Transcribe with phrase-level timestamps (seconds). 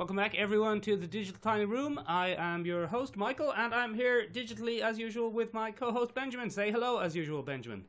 [0.00, 2.00] Welcome back, everyone, to the Digital Tiny Room.
[2.06, 6.14] I am your host, Michael, and I'm here digitally as usual with my co host,
[6.14, 6.48] Benjamin.
[6.48, 7.84] Say hello as usual, Benjamin.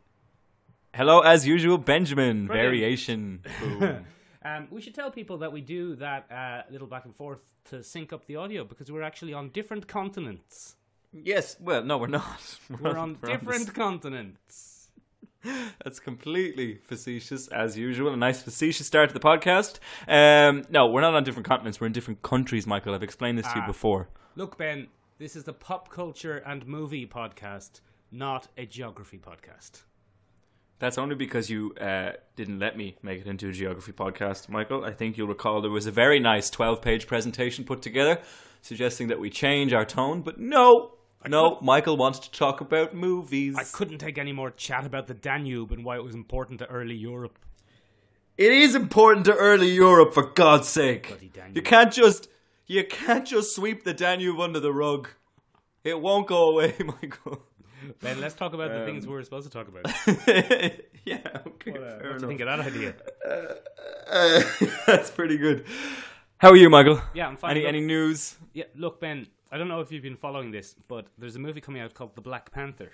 [0.94, 2.47] Hello, as usual, Benjamin.
[2.47, 2.68] Brilliant.
[2.68, 4.05] Variation.
[4.44, 7.83] Um, we should tell people that we do that uh, little back and forth to
[7.83, 10.75] sync up the audio because we're actually on different continents.
[11.13, 12.57] yes, well, no, we're not.
[12.81, 14.81] We're on we're different the continents.
[15.83, 18.13] That's completely facetious, as usual.
[18.13, 19.80] A nice facetious start to the podcast.
[20.07, 21.81] Um, no, we're not on different continents.
[21.81, 22.94] We're in different countries, Michael.
[22.94, 23.67] I've explained this to you Ah.
[23.67, 24.09] before.
[24.35, 29.83] Look, Ben, this is the pop culture and movie podcast, not a geography podcast.
[30.80, 34.83] That's only because you uh, didn't let me make it into a geography podcast, Michael.
[34.83, 38.19] I think you'll recall there was a very nice 12 page presentation put together
[38.61, 40.94] suggesting that we change our tone, but no.
[41.27, 43.55] No, Michael wants to talk about movies.
[43.57, 46.67] I couldn't take any more chat about the Danube and why it was important to
[46.67, 47.38] early Europe.
[48.38, 51.31] It is important to early Europe, for God's sake.
[51.53, 52.27] You can't just
[52.66, 55.09] you can't just sweep the Danube under the rug.
[55.83, 57.44] It won't go away, Michael.
[58.02, 59.86] Ben, let's talk about the things we were supposed to talk about.
[61.05, 62.94] yeah, okay, What, uh, fair what do you think of that idea?
[64.08, 64.44] Uh,
[64.88, 65.66] that's pretty good.
[66.38, 67.02] How are you, Michael?
[67.14, 67.52] Yeah, I'm fine.
[67.52, 68.36] Any Look- any news?
[68.53, 71.61] Yeah, look, Ben, I don't know if you've been following this, but there's a movie
[71.61, 72.91] coming out called The Black Panther.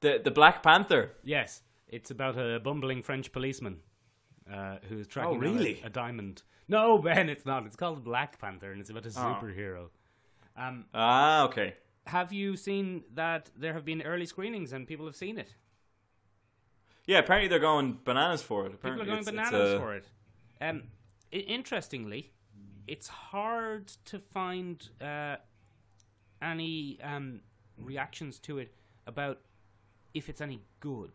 [0.00, 1.12] The the Black Panther.
[1.22, 3.80] Yes, it's about a bumbling French policeman
[4.50, 6.42] uh, who's tracking Oh, down a- a, diamond.
[6.68, 7.66] No, Ben, it's not.
[7.66, 9.12] It's called Black Panther, and it's about a Oh.
[9.12, 9.88] superhero.
[10.56, 11.74] Um, Ah, okay.
[12.06, 15.54] have you seen that there have been early screenings and people have seen it?
[17.06, 18.72] Yeah, apparently they're going bananas for it.
[18.72, 20.08] People Apparently are going it's- it's, bananas uh, for it.
[20.60, 20.82] Um,
[21.32, 22.32] interestingly,
[22.90, 25.36] it's hard to find uh,
[26.42, 27.40] any um,
[27.78, 28.74] reactions to it
[29.06, 29.38] about
[30.12, 31.12] if it's any good.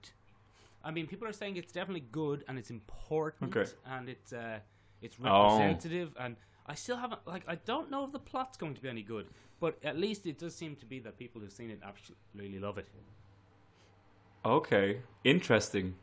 [0.83, 3.69] I mean, people are saying it's definitely good and it's important Okay.
[3.85, 4.59] and it's uh,
[5.01, 5.23] it's Oh.
[5.29, 6.09] representative.
[6.17, 9.03] And I still haven't like I don't know if the plot's going to be any
[9.03, 9.27] good,
[9.59, 12.77] but at least it does seem to be that people who've seen it absolutely love
[12.77, 12.87] it.
[14.45, 15.95] Okay, interesting.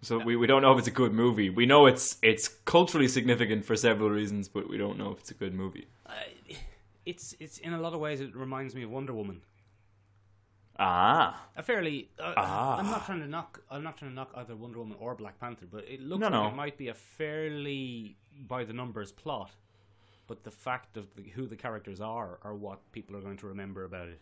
[0.00, 1.50] So we, we don't know if it's a good movie.
[1.50, 5.30] We know it's it's culturally significant for several reasons, but we don't know if it's
[5.30, 5.86] a good movie.
[6.06, 6.12] Uh,
[7.04, 9.40] it's it's in a lot of ways it reminds me of Wonder Woman.
[10.78, 12.08] Ah, a fairly.
[12.20, 12.78] Uh, Ah.
[12.78, 13.60] I'm not trying to knock.
[13.70, 16.26] I'm not trying to knock either Wonder Woman or Black Panther, but it looks No,
[16.26, 16.48] like no.
[16.48, 18.16] it might be a fairly
[18.46, 19.50] by the numbers plot.
[20.28, 23.46] But the fact of the, who the characters are are what people are going to
[23.48, 24.20] remember about it.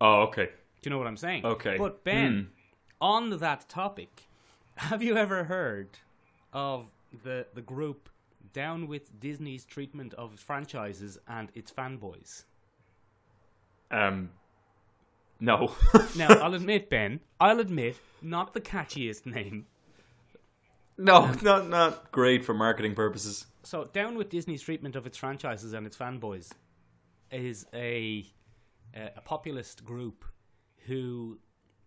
[0.00, 0.46] oh, okay.
[0.46, 1.44] Do you know what I'm saying?
[1.44, 1.76] Okay.
[1.76, 2.50] But Ben, Hmm.
[3.00, 4.28] on that topic,
[4.76, 5.98] have you ever heard
[6.52, 6.86] of
[7.22, 8.08] the the group
[8.52, 12.44] down with Disney's treatment of franchises and its fanboys?
[13.90, 14.30] Um,
[15.40, 15.74] no.
[16.16, 19.66] Now, I'll admit, Ben, I'll admit, not the catchiest name.
[20.96, 23.46] no, not not great for marketing purposes.
[23.62, 26.50] So, down with Disney's treatment of its franchises and its fanboys
[27.30, 28.26] is a
[28.94, 30.24] a, a populist group
[30.86, 31.38] who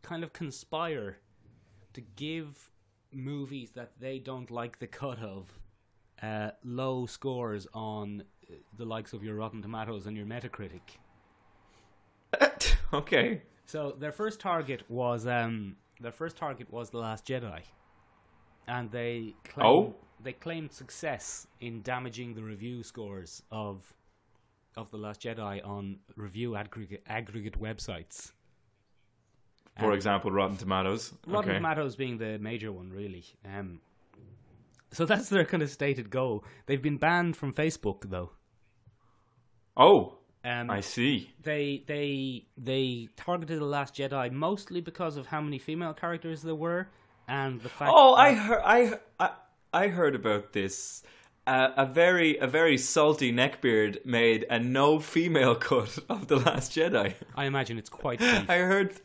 [0.01, 1.17] kind of conspire
[1.93, 2.69] to give
[3.11, 5.59] movies that they don't like the cut of
[6.21, 10.81] uh, low scores on uh, the likes of your Rotten Tomatoes and your Metacritic.
[12.93, 13.41] okay.
[13.65, 17.61] So their first target was um, their first target was the Last Jedi,
[18.67, 19.95] and they claimed, Oh?
[20.23, 23.93] they claimed success in damaging the review scores of
[24.75, 28.31] of the Last Jedi on review aggregate aggregate websites.
[29.79, 31.13] For Um, example, Rotten Tomatoes.
[31.25, 31.57] Rotten okay.
[31.59, 33.25] Tomatoes being the major one, really.
[33.45, 33.79] Um,
[34.91, 36.43] so that's their kind of stated goal.
[36.65, 38.31] They've been banned from Facebook, though.
[39.75, 41.31] oh, Um, I see.
[41.43, 46.55] they they they targeted the Last Jedi mostly because of how many female characters there
[46.55, 46.87] were,
[47.27, 47.91] and the fact.
[47.93, 48.61] Oh, I heard.
[48.63, 49.29] I I,
[49.73, 51.03] I heard about this.
[51.45, 56.71] Uh, a very a very salty neckbeard made a no female cut of the Last
[56.73, 57.13] Jedi.
[57.35, 58.21] I imagine it's quite.
[58.49, 58.99] I heard.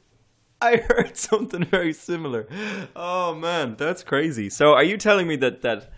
[0.65, 2.47] I heard something very similar.
[2.95, 4.49] Oh man, that's crazy.
[4.49, 5.91] So, are you telling me that that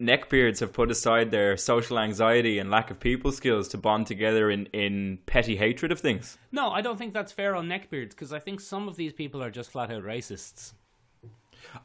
[0.00, 4.50] neckbeards have put aside their social anxiety and lack of people skills to bond together
[4.50, 6.38] in in petty hatred of things?
[6.52, 9.42] no, I don't think that's fair on neckbeards because I think some of these people
[9.42, 10.74] are just flat out racists.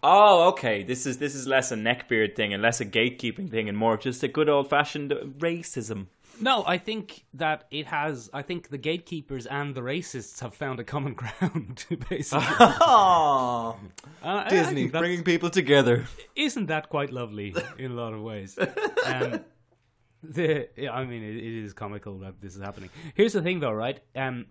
[0.03, 0.83] Oh, okay.
[0.83, 3.97] This is this is less a neckbeard thing and less a gatekeeping thing and more
[3.97, 6.07] just a good old fashioned racism.
[6.41, 8.29] No, I think that it has.
[8.33, 12.45] I think the gatekeepers and the racists have found a common ground, basically.
[12.49, 13.77] Oh,
[14.23, 16.05] Uh, Disney bringing people together.
[16.35, 18.57] isn't that quite lovely in a lot of ways?
[19.05, 19.39] Um,
[20.23, 22.89] the I mean, it, it is comical that this is happening.
[23.15, 23.99] Here's the thing, though, right?
[24.15, 24.47] Um,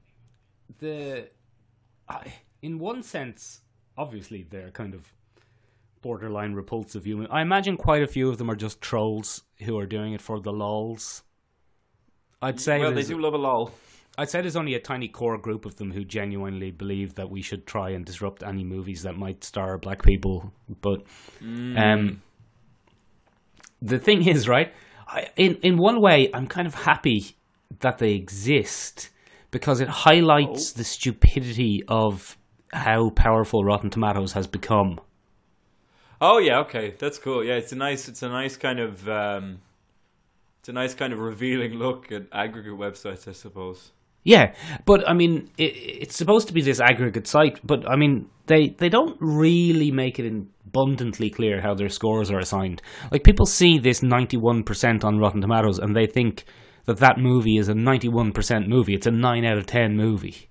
[0.79, 1.29] the
[2.09, 2.33] I
[2.63, 3.61] in one sense,
[3.97, 5.13] obviously, they're kind of
[6.03, 7.27] borderline repulsive human.
[7.31, 10.41] I imagine quite a few of them are just trolls who are doing it for
[10.41, 11.23] the lols.
[12.43, 13.73] I'd say well, they there's- do love a lol.
[14.19, 17.43] I'd say there's only a tiny core group of them who genuinely believe that we
[17.43, 20.53] should try and disrupt any movies that might star black people.
[20.83, 21.03] But
[21.41, 22.21] um,
[23.81, 24.75] the thing is, right?
[25.07, 27.37] I, in in one way, I'm kind of happy
[27.81, 29.11] that they exist
[29.51, 32.37] because it highlights the stupidity of
[32.73, 35.01] how powerful Rotten Tomatoes has become.
[36.21, 37.43] Oh yeah, okay, that's cool.
[37.45, 39.61] Yeah, it's a nice, it's a nice kind of, um,
[40.61, 43.91] it's a nice kind of revealing look at aggregate websites, I suppose.
[44.23, 44.53] Yeah,
[44.85, 48.69] but I mean, it, it's supposed to be this aggregate site, but I mean, they
[48.79, 50.31] they don't really make it
[50.67, 52.83] abundantly clear how their scores are assigned.
[53.11, 56.45] Like people see this ninety one percent on Rotten Tomatoes, and they think
[56.85, 58.93] that that movie is a ninety one percent movie.
[58.95, 60.51] It's a nine out of ten movie.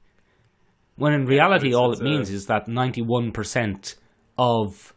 [0.96, 3.96] When in reality, it's- all it means a- is that ninety one percent
[4.38, 4.94] of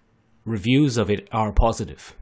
[0.46, 2.16] reviews of it are positive.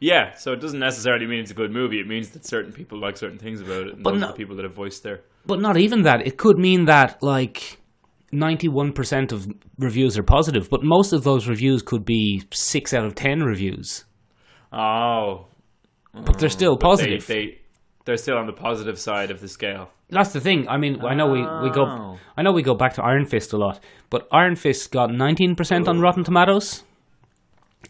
[0.00, 1.98] Yeah, so it doesn't necessarily mean it's a good movie.
[2.00, 4.32] It means that certain people like certain things about it, and But those no- are
[4.32, 5.22] the people that have voiced their.
[5.46, 6.26] But not even that.
[6.26, 7.78] It could mean that like
[8.32, 9.46] ninety-one percent of
[9.78, 14.04] reviews are positive, but most of those reviews could be six out of ten reviews.
[14.72, 15.46] Oh,
[16.12, 17.26] But they're still but they, positive.
[17.26, 17.58] they
[18.04, 19.90] they're still on the positive side of the scale.
[20.10, 20.68] That's the thing.
[20.68, 21.84] I mean, I know we, we go.
[21.86, 22.18] Oh.
[22.36, 25.54] I know we go back to Iron Fist a lot, but Iron Fist got nineteen
[25.56, 26.84] percent on Rotten Tomatoes.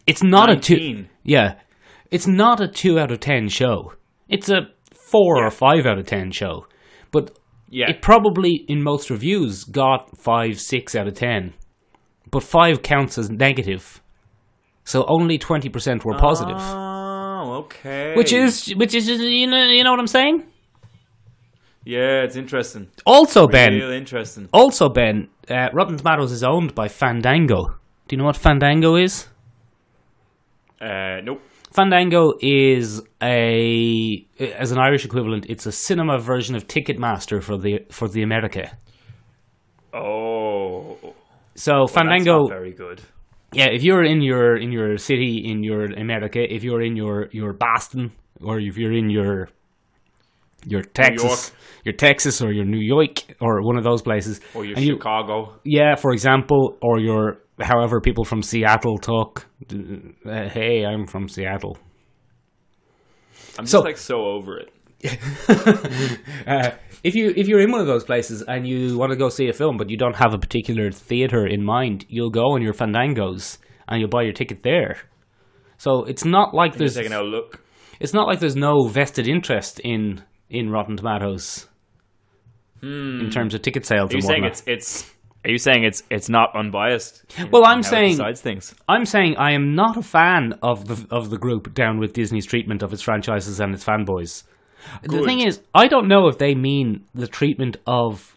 [0.05, 0.75] It's not a two.
[0.75, 1.09] 19.
[1.23, 1.55] Yeah,
[2.11, 3.93] it's not a two out of ten show.
[4.29, 6.67] It's a four or five out of ten show.
[7.11, 7.37] But
[7.69, 11.53] Yeah, it probably in most reviews got five, six out of ten,
[12.31, 14.01] but five counts as negative,
[14.83, 16.57] so only twenty percent were positive.
[16.59, 18.13] Oh, okay.
[18.15, 20.43] which is, which is, you know, you know what I'm saying.
[21.85, 22.89] yeah, it's interesting.
[23.05, 24.49] Also, Ben, Real interesting.
[24.51, 27.65] also Ben, uh, Rotten Tomatoes is owned by Fandango.
[28.07, 29.27] Do you know what Fandango is?
[30.81, 31.41] Uh, nope.
[31.71, 34.25] Fandango is a,
[34.57, 38.71] as an Irish equivalent, it's a cinema version of Ticketmaster for the for the America.
[39.93, 40.97] Oh,
[41.55, 43.01] So that's Fandango, very good.
[43.53, 47.27] yeah, if you're in your in your city in your America, if you're in your
[47.31, 48.11] your Boston
[48.41, 49.49] or if you're in your
[50.65, 51.51] your Texas,
[51.85, 54.95] your Texas or your New York or one of those places, Or your and you-
[54.95, 55.53] Chicago.
[55.63, 59.45] yeah, for example, or your however people from Seattle talk.
[59.71, 61.77] Uh, hey, I'm from Seattle.
[63.57, 64.71] I'm just So- like so over it.
[66.47, 66.71] Uh,
[67.03, 69.47] if you if you're in one of those places and you want to go see
[69.49, 72.73] a film, but you don't have a particular theater in mind, you'll go on your
[72.73, 73.57] Fandangos
[73.87, 74.97] and you'll buy your ticket there.
[75.77, 77.63] So it's not like Just there's taking a look.
[77.99, 81.67] it's not like there's no vested interest in in Rotten Tomatoes
[82.81, 84.09] in terms of ticket sales.
[84.11, 84.15] Hmm.
[84.15, 85.13] Are you saying it's it's?
[85.45, 87.23] Are you saying it's it's not unbiased?
[87.51, 88.75] Well, I'm saying- decides things.
[88.87, 92.45] I'm saying I am not a fan of the of the group down with Disney's
[92.45, 94.43] treatment of its franchises and its fanboys.
[95.03, 98.33] The thing is, I don't know if they mean the treatment of.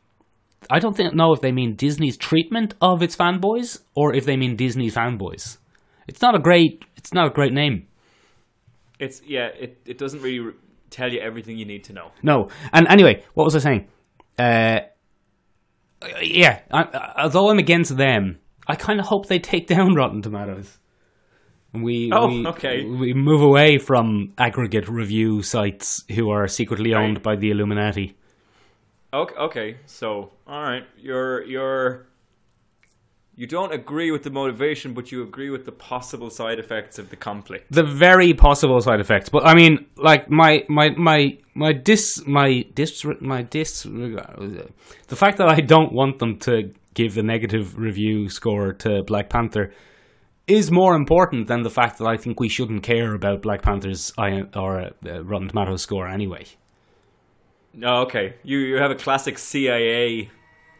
[0.69, 4.37] I don't think, know if they mean Disney's treatment of its fanboys or if they
[4.37, 5.59] mean Disney fanboys.
[6.07, 6.85] It's not a great.
[6.97, 7.87] It's not a great name.
[8.99, 9.49] It's yeah.
[9.59, 10.53] It it doesn't really re-
[10.91, 12.11] tell you everything you need to know.
[12.23, 12.49] No.
[12.73, 13.89] And anyway, what was I saying?
[14.39, 14.81] Uh,
[16.23, 16.61] yeah.
[16.73, 20.79] I, although I'm against them, I kind of hope they take down Rotten Tomatoes.
[21.73, 22.85] We, Oh, we, okay.
[22.85, 27.23] We move away from aggregate review sites who are secretly owned Right.
[27.23, 28.17] by the Illuminati.
[29.13, 29.77] Okay, okay.
[29.87, 32.07] So, all right, you're you're
[33.37, 37.09] you don't agree with the motivation, but you agree with the possible side effects of
[37.11, 37.71] the conflict.
[37.73, 42.65] The very possible side effects, but I mean, like my my my my dis my
[42.75, 48.29] dis my dis the fact that I don't want them to give a negative review
[48.29, 49.73] score to Black Panther
[50.47, 54.13] is more important than the fact that I think we shouldn't care about Black Panther's
[54.19, 56.45] I or uh, Rotten Tomatoes score anyway.
[57.73, 58.35] No, okay.
[58.43, 60.29] You you have a classic CIA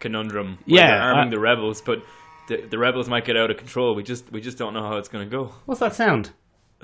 [0.01, 0.59] conundrum.
[0.67, 2.03] Where Yeah, they're arming I- the rebels, but
[2.51, 3.95] the the rebels might get out of control.
[3.95, 5.55] We just we just don't know how it's going to go.
[5.65, 6.33] What's that sound?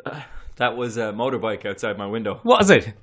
[0.58, 2.40] That was a motorbike outside my window.
[2.42, 2.94] What is it?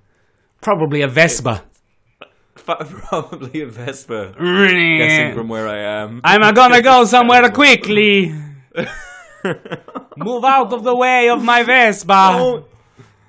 [0.59, 1.63] Probably a Vespa.
[2.55, 4.33] Probably a Vespa.
[4.35, 6.19] Guessing from where I am.
[6.23, 8.33] I'm gonna go somewhere quickly.
[10.17, 12.63] Move out of the way of my Vespa.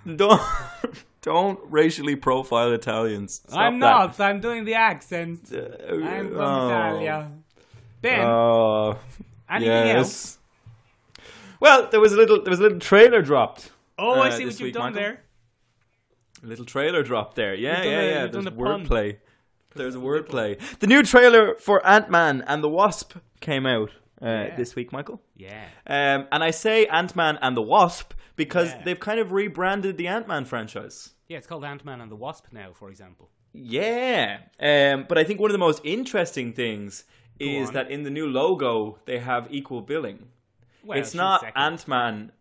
[0.07, 0.41] don't don't
[1.21, 3.43] don't racially profile Italians.
[3.47, 3.87] Stop I'm that.
[3.87, 4.21] not.
[4.21, 5.53] I'm doing the accent.
[5.53, 6.67] Uh, I'm from oh.
[6.69, 7.31] Italia.
[8.05, 8.99] Ben, Oh,
[9.51, 10.39] anything else?
[11.19, 11.25] yes.
[11.61, 13.71] Well, there was a little there was a little trailer dropped.
[13.99, 15.01] Oh, I uh, see what you've week, done Michael.
[15.01, 15.21] there.
[16.43, 17.55] A little trailer dropped there.
[17.55, 18.27] Yeah, yeah, a- yeah.
[18.27, 19.19] There's wordplay.
[19.75, 20.59] There's a wordplay.
[20.79, 23.91] The new trailer for Ant Man and the Wasp came out.
[24.23, 24.57] uh, Yeah.
[24.57, 25.21] this week, Michael.
[25.37, 25.65] Yeah.
[25.87, 28.83] Um, and I say Ant Man and the Wasp because Yeah.
[28.85, 31.15] they've kind of rebranded the Ant Man franchise.
[31.29, 33.29] Yeah, it's called Ant Man and the Wasp now, for example.
[33.53, 34.39] Yeah.
[34.61, 37.05] Um, but I think one of the most interesting things
[37.39, 37.75] is on.
[37.75, 40.27] that in the new logo, they have equal billing.
[40.85, 41.45] Well, it's not.
[41.57, 42.33] Ant Man.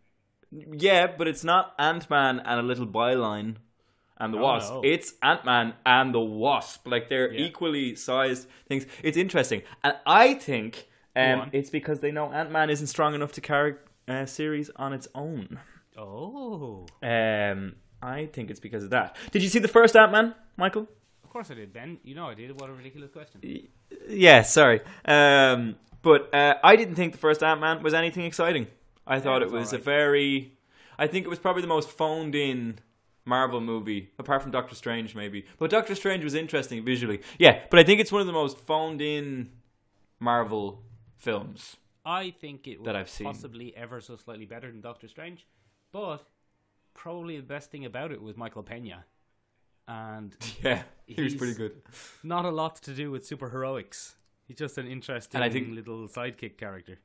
[0.52, 3.56] Yeah, but it's not Ant Man and a little byline
[4.18, 4.74] and the Oh, Wasp.
[4.74, 4.82] no.
[4.84, 6.86] It's Ant Man and the Wasp.
[6.88, 7.46] Like they're Yeah.
[7.46, 8.86] equally sized things.
[9.02, 9.64] It's interesting.
[9.84, 13.76] And I think um, it's because they know Ant Man isn't strong enough to carry
[14.08, 15.60] a series on its own.
[15.98, 16.86] Oh.
[17.02, 19.16] Um, I think it's because of that.
[19.32, 20.88] Did you see the first Ant Man, Michael?
[21.34, 21.98] Of course I did, Ben.
[22.04, 22.62] You know I did.
[22.62, 23.42] What a ridiculous question.
[24.08, 24.82] Yeah, sorry.
[25.04, 28.68] Um, but uh, I didn't think the first Ant Man was anything exciting.
[29.08, 30.54] I thought it it was was a very.
[31.00, 32.78] I think it was probably the most phoned in
[33.25, 35.44] Marvel movie, apart from Doctor Strange, maybe.
[35.58, 37.22] But Doctor Strange was interesting visually.
[37.40, 39.50] Yeah, but I think it's one of the most phoned in
[40.20, 40.84] Marvel
[41.18, 41.78] films.
[42.06, 43.25] I think it was That I've seen.
[43.25, 45.48] possibly ever so slightly better than Doctor Strange,
[45.92, 46.20] but
[46.94, 49.04] probably the best thing about it was Michael Pena,
[49.88, 51.82] and Yeah, he was He's- pretty good.
[52.24, 54.14] not a lot to do with superheroics.
[54.48, 57.00] He's just an interesting And I think- little sidekick character.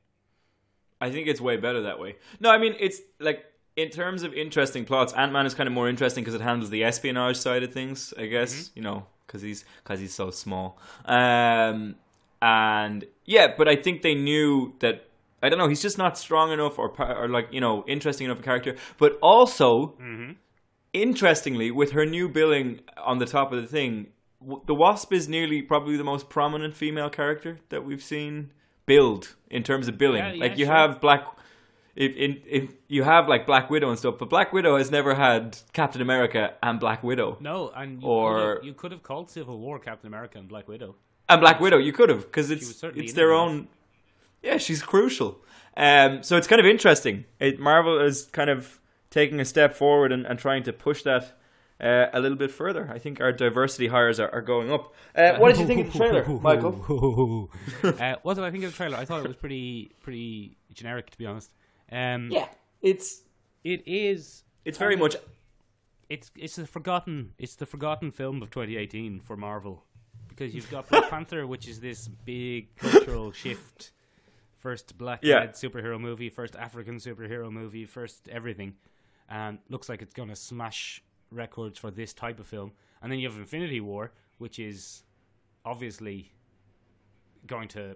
[1.01, 2.17] I think it's way better that way.
[2.39, 3.45] No, I mean it's like
[3.77, 6.69] in terms of interesting plots, Ant Man is kind of more interesting because it handles
[6.69, 8.13] the espionage side of things.
[8.17, 8.71] I guess Mm-hmm.
[8.79, 10.77] you know because he's because he's so small.
[11.05, 11.95] Um,
[12.41, 15.05] and yeah, but I think they knew that.
[15.41, 15.69] I don't know.
[15.69, 18.75] He's just not strong enough, or or like you know, interesting enough a character.
[18.97, 20.31] But also, Mm-hmm.
[20.93, 24.07] Interestingly, with her new billing on the top of the thing,
[24.65, 28.51] the Wasp is nearly probably the most prominent female character that we've seen
[28.85, 30.23] build in terms of billing.
[30.23, 30.73] Yeah, yeah, like you sure.
[30.75, 31.25] have Black,
[31.95, 35.13] if, in, if you have like Black Widow and stuff, but Black Widow has never
[35.13, 37.37] had Captain America and Black Widow.
[37.39, 40.47] No, and you Or- could have, you could have called Civil War Captain America and
[40.47, 40.95] Black Widow.
[41.27, 43.67] And Black Widow, you could have because it's it's their own.
[44.41, 45.37] Yeah, she's crucial.
[45.77, 47.25] Um, so it's kind of interesting.
[47.39, 51.37] It, Marvel is kind of taking a step forward and, and trying to push that
[51.81, 52.89] uh, a little bit further.
[52.93, 54.93] I think our diversity hires are, are going up.
[55.15, 57.49] Uh, what did you think of the trailer, Michael?
[57.83, 58.97] uh, what did I think of the trailer?
[58.97, 61.51] I thought it was pretty pretty generic, to be honest.
[61.91, 62.47] Um, Yeah,
[62.81, 63.21] it's
[63.63, 64.43] it is.
[64.65, 65.15] it's very much
[66.09, 67.33] It's it's a forgotten.
[67.37, 69.83] It's the forgotten film of 2018 for Marvel,
[70.27, 73.91] because you've got Black Panther, which is this big cultural shift.
[74.59, 75.47] First black Yeah.
[75.47, 78.75] superhero movie, first African superhero movie, first everything,
[79.29, 82.71] and looks like it's gonna smash records for this type of film.
[83.01, 85.03] And then you have Infinity War, which is
[85.63, 86.33] obviously
[87.47, 87.95] going to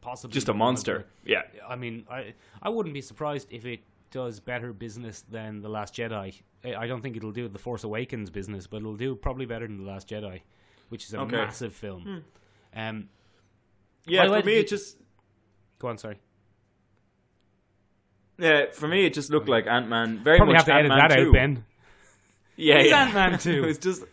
[0.00, 1.06] possibly just a one of monster.
[1.24, 5.68] Yeah, I mean, I I wouldn't be surprised if it does better business than the
[5.68, 6.40] Last Jedi.
[6.64, 9.66] I I don't think it'll do the Force Awakens business, but it'll do probably better
[9.66, 10.40] than the Last Jedi,
[10.88, 11.36] which is a Okay.
[11.36, 12.24] massive film.
[12.74, 13.08] Um,
[14.06, 14.24] yeah.
[14.26, 14.98] By way, For me, it just
[15.78, 16.18] go on, sorry.
[18.38, 18.66] Yeah.
[18.72, 20.22] For me, it just looked like Ant Man.
[20.22, 21.26] Very Probably much have to Ant-Man that 2.
[21.28, 21.64] out, Ben.
[22.56, 23.02] Yeah, It's yeah.
[23.04, 23.50] Ant-Man 2.
[23.64, 24.04] it was just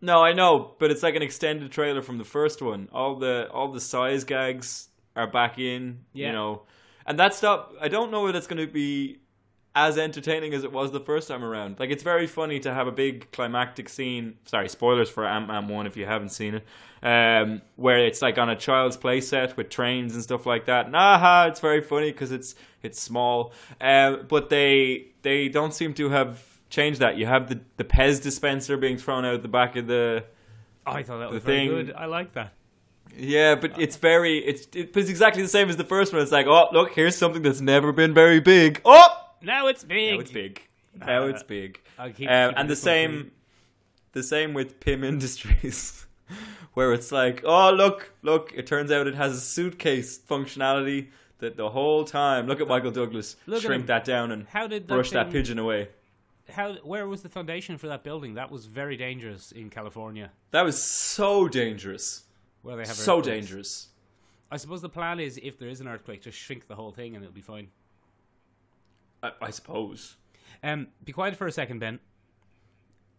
[0.00, 2.88] no, I know, but it's like an extended trailer from the first one.
[2.92, 6.26] All the all the size gags are back in, Yeah.
[6.28, 6.62] you know,
[7.06, 7.68] and that stuff.
[7.80, 9.20] I don't know if it's going to be
[9.74, 11.78] as entertaining as it was the first time around.
[11.80, 14.34] Like it's very funny to have a big climactic scene.
[14.44, 16.64] Sorry, spoilers for Ant Man one if you haven't seen it.
[17.02, 20.90] Um, where it's like on a child's play set with trains and stuff like that.
[20.90, 23.52] Nah, it's very funny because it's it's small.
[23.80, 27.16] Um, but they they don't seem to have changed that.
[27.16, 30.24] You have the the Pez dispenser being thrown out the back of the
[30.86, 31.92] Oh, I thought that was very good.
[31.96, 32.52] I like that.
[33.16, 36.22] yeah, but it's very it's it's exactly the same as the first one.
[36.22, 38.80] It's like, oh look, here's something that's never been very big.
[38.84, 40.14] Oh, Now it's big.
[40.14, 40.62] now it's big.
[40.98, 41.80] Now it's big.
[41.98, 43.30] I'll keep- Um, keep and the this one same,
[44.12, 46.06] the same with Pym Industries,
[46.74, 51.08] where it's like, oh look, look, it turns out it has a suitcase functionality
[51.38, 52.46] that the whole time.
[52.46, 55.32] Look at Michael Douglas Look shrink that down and How did that brush that thing-
[55.32, 55.88] pigeon away.
[56.50, 56.74] How?
[56.74, 58.34] Where was the foundation for that building?
[58.34, 62.24] That was very dangerous in California, That was so dangerous,
[62.62, 63.88] where they have so dangerous.
[64.50, 67.14] I suppose the plan is if there is an earthquake, just shrink the whole thing
[67.16, 67.68] and it'll be fine.
[69.22, 70.16] I, I suppose.
[70.62, 72.00] Um, be quiet for a second, Ben.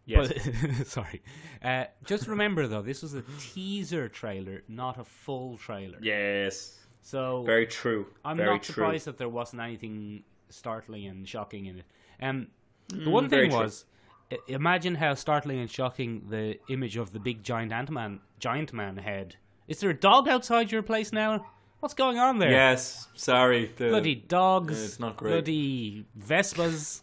[0.06, 0.32] Yes.
[0.32, 1.22] But- sorry.
[1.62, 5.98] Uh, just remember though, this was a teaser trailer, not a full trailer.
[6.02, 6.78] yes.
[7.06, 8.06] So Very true.
[8.24, 8.72] I'm Very not true.
[8.74, 11.84] surprised that there wasn't anything startling and shocking in it.
[12.22, 12.46] Um,
[12.88, 13.84] the Mm, one thing was,
[14.32, 18.72] i- imagine how startling and shocking the image of the big giant ant man, giant
[18.72, 19.36] man head.
[19.68, 21.46] Is there a dog outside your place now?
[21.84, 22.50] What's going on there?
[22.50, 23.08] Yes.
[23.14, 23.70] Sorry.
[23.76, 24.72] The, Bloody dogs.
[24.78, 25.32] Yeah, it's not great.
[25.32, 27.02] Bloody Vespas.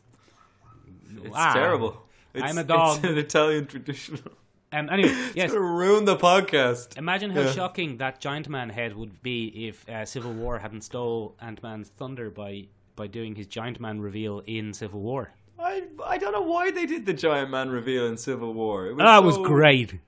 [1.23, 1.53] It's Wow.
[1.53, 2.01] terrible.
[2.33, 2.97] It's, I'm a dog.
[2.97, 4.17] It's an Italian tradition.
[4.73, 5.51] Um, anyway, yes.
[5.51, 6.97] Ruin the podcast.
[6.97, 7.51] Imagine how Yeah.
[7.51, 11.89] shocking that Giant Man head would be if uh, Civil War hadn't stole Ant Man's
[11.89, 15.31] thunder by by doing his Giant Man reveal in Civil War.
[15.59, 18.87] I I don't know why they did the giant man reveal in Civil War.
[18.87, 19.99] It was That was great.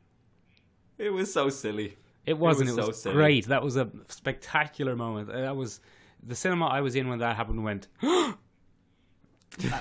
[0.98, 1.98] It was so silly.
[2.26, 2.70] It wasn't.
[2.70, 3.48] It was was, so great.
[3.48, 5.30] That was a spectacular moment.
[5.30, 5.80] Uh, That was
[6.26, 7.64] the cinema I was in when that happened.
[7.64, 7.88] Went.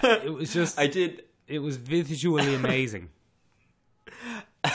[0.02, 0.78] Uh, it was just.
[0.78, 1.24] I did.
[1.48, 3.08] it was visually amazing.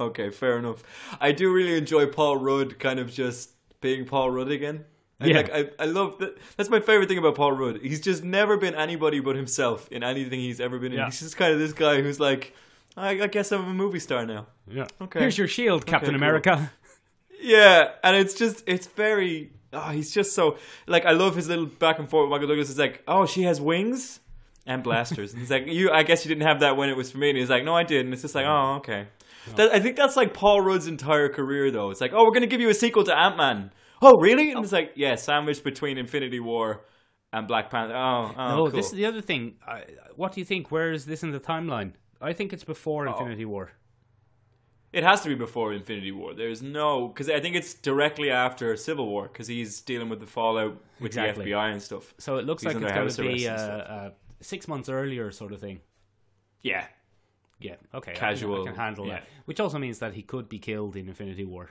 [0.00, 0.82] Okay, fair enough.
[1.20, 3.50] I do really enjoy Paul Rudd kind of just
[3.82, 4.86] being Paul Rudd again.
[5.20, 5.36] I, Yeah.
[5.36, 6.38] like, I, I love that.
[6.56, 7.80] That's my favorite thing about Paul Rudd.
[7.82, 10.98] He's just never been anybody but himself in anything he's ever been in.
[11.00, 11.04] Yeah.
[11.04, 12.54] He's just kind of this guy who's like,
[12.96, 14.46] I, I guess I'm a movie star now.
[14.66, 14.86] Yeah.
[15.02, 15.20] Okay.
[15.20, 16.16] Here's your shield, Captain cool.
[16.16, 16.72] America.
[17.40, 21.66] Yeah, and it's just it's very oh, he's just so like I love his little
[21.66, 22.70] back and forth with Michael Douglas.
[22.70, 24.20] It's like, oh, she has wings
[24.66, 25.32] and blasters.
[25.32, 27.30] and he's like, you I guess you didn't have that when it was for me.
[27.30, 28.04] And he's like, no, I did.
[28.04, 29.06] And it's just like, oh, okay.
[29.56, 31.90] That, I think that's like Paul Rudd's entire career, though.
[31.90, 33.72] It's like, oh, we're gonna give you a sequel to Ant Man.
[34.02, 34.52] Oh, really?
[34.52, 36.82] And it's like, yeah, sandwiched between Infinity War
[37.32, 37.96] and Black Panther.
[37.96, 38.70] Oh, oh No, cool.
[38.70, 39.54] this is the other thing.
[39.66, 39.84] I,
[40.16, 40.70] what do you think?
[40.70, 41.92] Where is this in the timeline?
[42.20, 43.12] I think it's before Oh.
[43.12, 43.72] Infinity War.
[44.92, 46.34] It has to be before Infinity War.
[46.34, 50.26] There's no because I think it's directly after Civil War because he's dealing with the
[50.26, 51.44] fallout with Exactly.
[51.44, 52.12] the FBI and stuff.
[52.18, 55.52] So it looks He's like it's going to be uh, uh, six months earlier, sort
[55.52, 55.80] of thing.
[56.62, 56.86] Yeah,
[57.60, 58.10] Yeah, okay.
[58.10, 59.12] I can- Casual, I can, handle yeah.
[59.20, 59.24] that.
[59.44, 61.70] Which also means that he could be killed in Infinity War.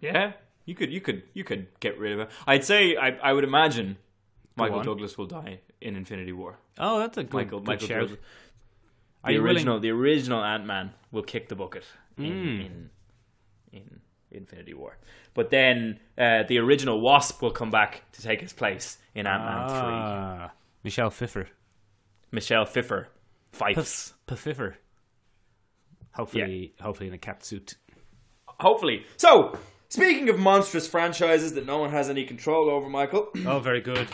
[0.00, 0.32] yeah.
[0.66, 2.28] You could, you could, you could get rid of him.
[2.46, 3.96] I'd say, I, I would imagine,
[4.56, 4.82] Michael.
[4.82, 6.58] Douglas will die in Infinity War.
[6.78, 8.00] Oh, that's a good, Michael, good Michael shout.
[8.02, 8.18] Douglas.
[9.24, 9.82] Are The you original, willing?
[9.82, 11.84] the original Ant Man will kick the bucket
[12.16, 12.66] in, Mm.
[12.66, 12.90] in
[13.72, 14.00] in
[14.30, 14.96] Infinity War.
[15.34, 19.44] But then uh, the original Wasp will come back to take his place in Ant
[19.44, 19.78] Man Three.
[19.78, 20.50] Ah,
[20.82, 21.48] Michelle Pfeiffer.
[22.32, 23.08] Michelle Pfeiffer
[23.52, 24.14] fights.
[24.28, 24.76] Pfeiffer.
[26.14, 27.74] Hopefully, hopefully in a cat suit.
[28.46, 29.04] Hopefully.
[29.16, 29.56] So,
[29.88, 33.28] speaking of monstrous franchises that no one has any control over, Michael.
[33.46, 34.08] Oh, very good.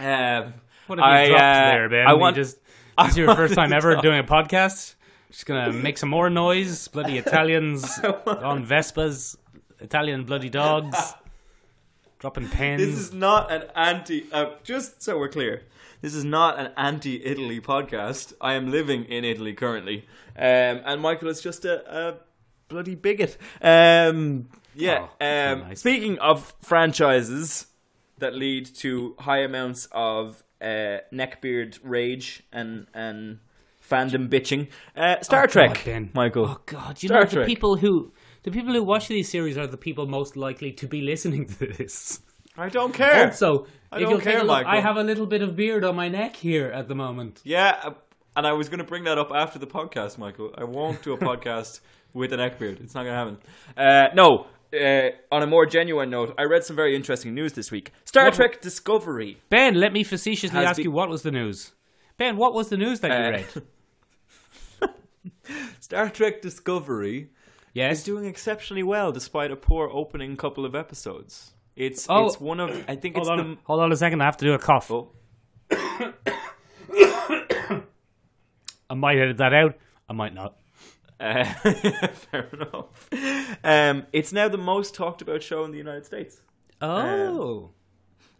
[0.00, 0.54] Um,
[0.86, 2.06] What have you I, dropped uh, there, Ben?
[2.06, 2.63] I You want- just, I
[2.98, 4.94] this is your first time ever doing a podcast.
[5.30, 6.88] Just gonna make some more noise.
[6.88, 9.36] Bloody Italians on Vespas.
[9.80, 11.14] Italian bloody dogs.
[12.18, 12.80] Dropping pens.
[12.80, 14.26] This is not an anti.
[14.32, 15.64] Uh, just so we're clear,
[16.00, 18.32] this is not an anti-Italy podcast.
[18.40, 22.14] I am living in Italy currently, um, and Michael is just a, a
[22.68, 23.36] bloody bigot.
[23.60, 25.08] Um, yeah.
[25.20, 25.80] Oh, um, nice.
[25.80, 27.66] Speaking of franchises
[28.18, 33.38] that lead to high amounts of uh, neckbeard rage and and
[33.88, 35.74] fandom bitching, uh, Star Oh, Trek.
[35.74, 36.10] God, Ben.
[36.14, 36.46] Michael.
[36.48, 37.02] Oh God!
[37.02, 37.46] You Star know Trek.
[37.46, 38.12] the people who
[38.44, 41.66] the people who watch these series are the people most likely to be listening to
[41.66, 42.20] this.
[42.56, 43.26] I don't care.
[43.26, 44.70] Also, I if don't care, look, Michael.
[44.70, 47.40] I have a little bit of beard on my neck here at the moment.
[47.44, 47.90] Yeah, uh,
[48.36, 50.54] and I was going to bring that up after the podcast, Michael.
[50.56, 51.80] I won't do a podcast
[52.12, 52.80] with a neckbeard.
[52.80, 53.38] It's not going to happen.
[53.76, 54.46] Uh, no.
[54.74, 57.92] Uh, on a more genuine note, I read some very interesting news this week.
[58.04, 59.38] Star What- Trek Discovery.
[59.50, 61.72] Ben, let me facetiously ask be- you what was the news.
[62.16, 64.92] Ben, what was the news that you Uh, read?
[65.80, 67.28] Star Trek Discovery
[67.72, 67.98] Yes.
[67.98, 71.52] is doing exceptionally well despite a poor opening couple of episodes.
[71.76, 72.26] It's Oh.
[72.26, 74.20] it's one of I think Hold it's on, the hold on a second.
[74.22, 74.90] I have to do a cough.
[74.90, 75.10] oh,
[78.90, 79.76] I might edit that out.
[80.08, 80.56] I might not.
[81.20, 81.44] Uh,
[82.30, 83.08] fair enough.
[83.62, 86.40] Um, it's now the most talked about show in the United States.
[86.82, 87.70] Oh.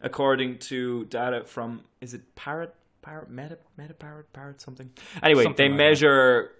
[0.03, 4.91] according to data from is it Parrot Parrot Meta Meta Parrot Parrot something.
[5.23, 5.91] Anyway, Something they like that.
[5.91, 6.51] measure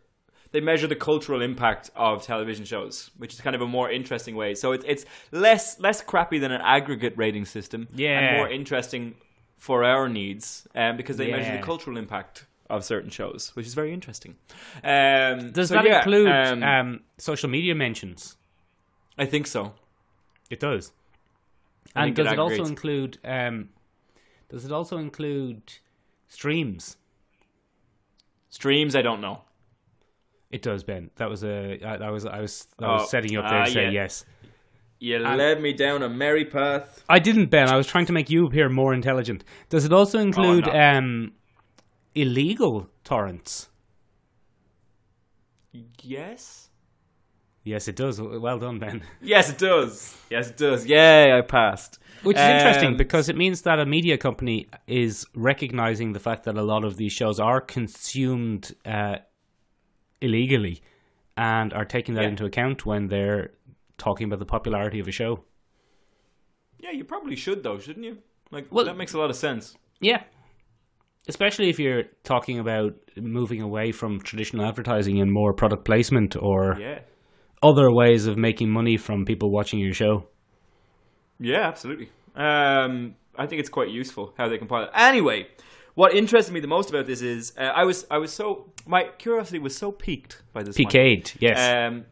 [0.53, 4.37] they measure the cultural impact of television shows, which is kind of a more interesting
[4.37, 4.55] way.
[4.55, 8.19] So it's it's less less crappy than an aggregate rating system, Yeah.
[8.21, 9.15] and more interesting
[9.59, 13.75] for our needs, um, because they measure the cultural impact of certain shows, which is
[13.75, 14.37] very interesting.
[14.83, 18.37] Um, Does so that yeah, include um, um, social media mentions?
[19.19, 19.75] I think so.
[20.51, 20.93] It does.
[21.95, 23.19] I And think it does it also include?
[23.25, 23.69] Um,
[24.49, 25.63] does it also include
[26.29, 26.97] streams?
[28.51, 29.43] Streams, I don't know.
[30.51, 31.11] It does, Ben.
[31.17, 31.79] That was a.
[31.85, 32.25] I, I was.
[32.27, 32.69] I was.
[32.79, 33.91] I was Oh, setting you up there ah, to say yeah.
[33.91, 34.25] yes.
[35.01, 37.05] You And- led me down a merry path.
[37.09, 37.69] I didn't, Ben.
[37.69, 39.45] I was trying to make you appear more intelligent.
[39.69, 40.73] Does it also include no.
[42.15, 43.69] Illegal torrents?
[46.03, 46.69] Yes.
[47.65, 48.21] Yes, it does.
[48.21, 49.03] Well done, Ben.
[49.23, 50.17] Yes, it does.
[50.31, 50.87] Yes, it does.
[50.87, 51.99] Yay, I passed.
[52.23, 56.45] Which is interesting Um, because it means that a media company is recognizing the fact
[56.45, 59.17] that a lot of these shows are consumed uh,
[60.21, 60.83] illegally
[61.37, 62.29] and are taking that Yeah.
[62.29, 63.51] into account when they're
[63.99, 65.45] talking about the popularity of a show.
[66.79, 68.19] Yeah, you probably should though, shouldn't you?
[68.51, 69.77] Like Well- that makes a lot of sense.
[70.01, 70.23] Yeah.
[71.29, 76.77] Especially if you're talking about moving away from traditional advertising and more product placement or
[76.81, 77.01] Yeah.
[77.63, 80.27] other ways of making money from people watching your show.
[81.41, 82.11] Yeah, absolutely.
[82.37, 84.91] Um, I think it's quite useful how they compile it.
[84.95, 85.49] Anyway,
[85.95, 89.05] what interested me the most about this is uh, I was I was so my
[89.19, 90.77] curiosity was so piqued by this.
[90.77, 91.59] Piqued, yes.
[91.59, 92.05] Um,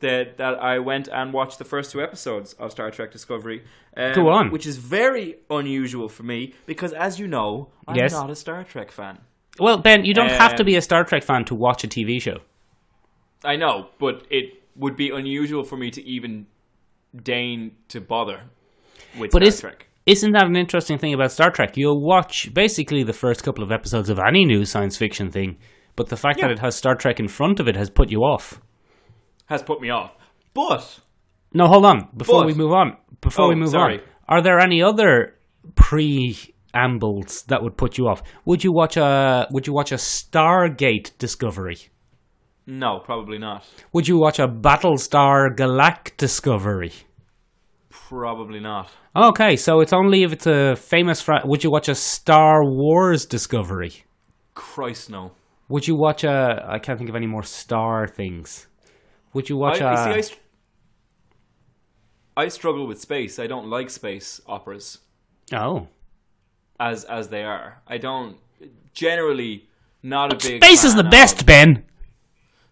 [0.00, 3.64] that that I went and watched the first two episodes of Star Trek Discovery.
[3.96, 4.50] Um, Go on.
[4.50, 8.12] which is very unusual for me because, as you know, I'm Yes.
[8.12, 9.18] not a Star Trek fan.
[9.58, 11.88] well, Ben, you don't have to um, be a Star Trek fan to watch a
[11.88, 12.38] TV show.
[13.44, 16.46] I know, but it would be unusual for me to even
[17.22, 18.42] deign to bother
[19.18, 19.86] with But Star is- Trek.
[20.04, 21.76] Isn't that an interesting thing about Star Trek?
[21.76, 25.56] You'll watch basically the first couple of episodes of any new science fiction thing,
[25.96, 28.20] but the fact that it has Star Trek in front of it has put you
[28.20, 28.60] off.
[29.46, 30.14] Has put me off.
[30.54, 31.00] But
[31.52, 32.08] No, hold on.
[32.16, 33.98] Before But- we move on, before Oh, we move sorry.
[33.98, 35.34] on, are there any other
[35.74, 38.22] preambles that would put you off?
[38.44, 41.78] Would you watch a Would you watch a Stargate Discovery?
[42.66, 43.64] no, probably not.
[43.92, 46.92] Would you watch a Battlestar Galact Discovery?
[47.88, 48.90] Probably not.
[49.14, 51.20] Okay, so it's only if it's a famous.
[51.22, 54.04] Fra- would you watch a Star Wars Discovery?
[54.54, 55.32] Christ, no.
[55.68, 56.64] Would you watch a?
[56.68, 58.66] I can't think of any more Star things.
[59.36, 59.92] Would you watch I?
[59.92, 60.18] I see.
[60.18, 60.38] I, str-
[62.38, 63.38] I struggle with space.
[63.38, 65.00] I don't like space operas
[65.52, 65.88] oh,
[66.80, 67.82] as as they are.
[67.86, 68.38] I don't
[68.94, 69.68] generally
[70.02, 70.64] not a big.
[70.64, 71.84] space is the best, of- Ben.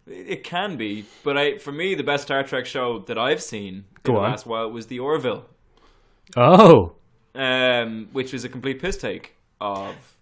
[0.07, 3.85] It can be, but I for me the best Star Trek show that I've seen
[4.03, 5.44] Go in the last while was the Orville,
[6.35, 6.94] Oh,
[7.35, 10.13] um, which was a complete piss take of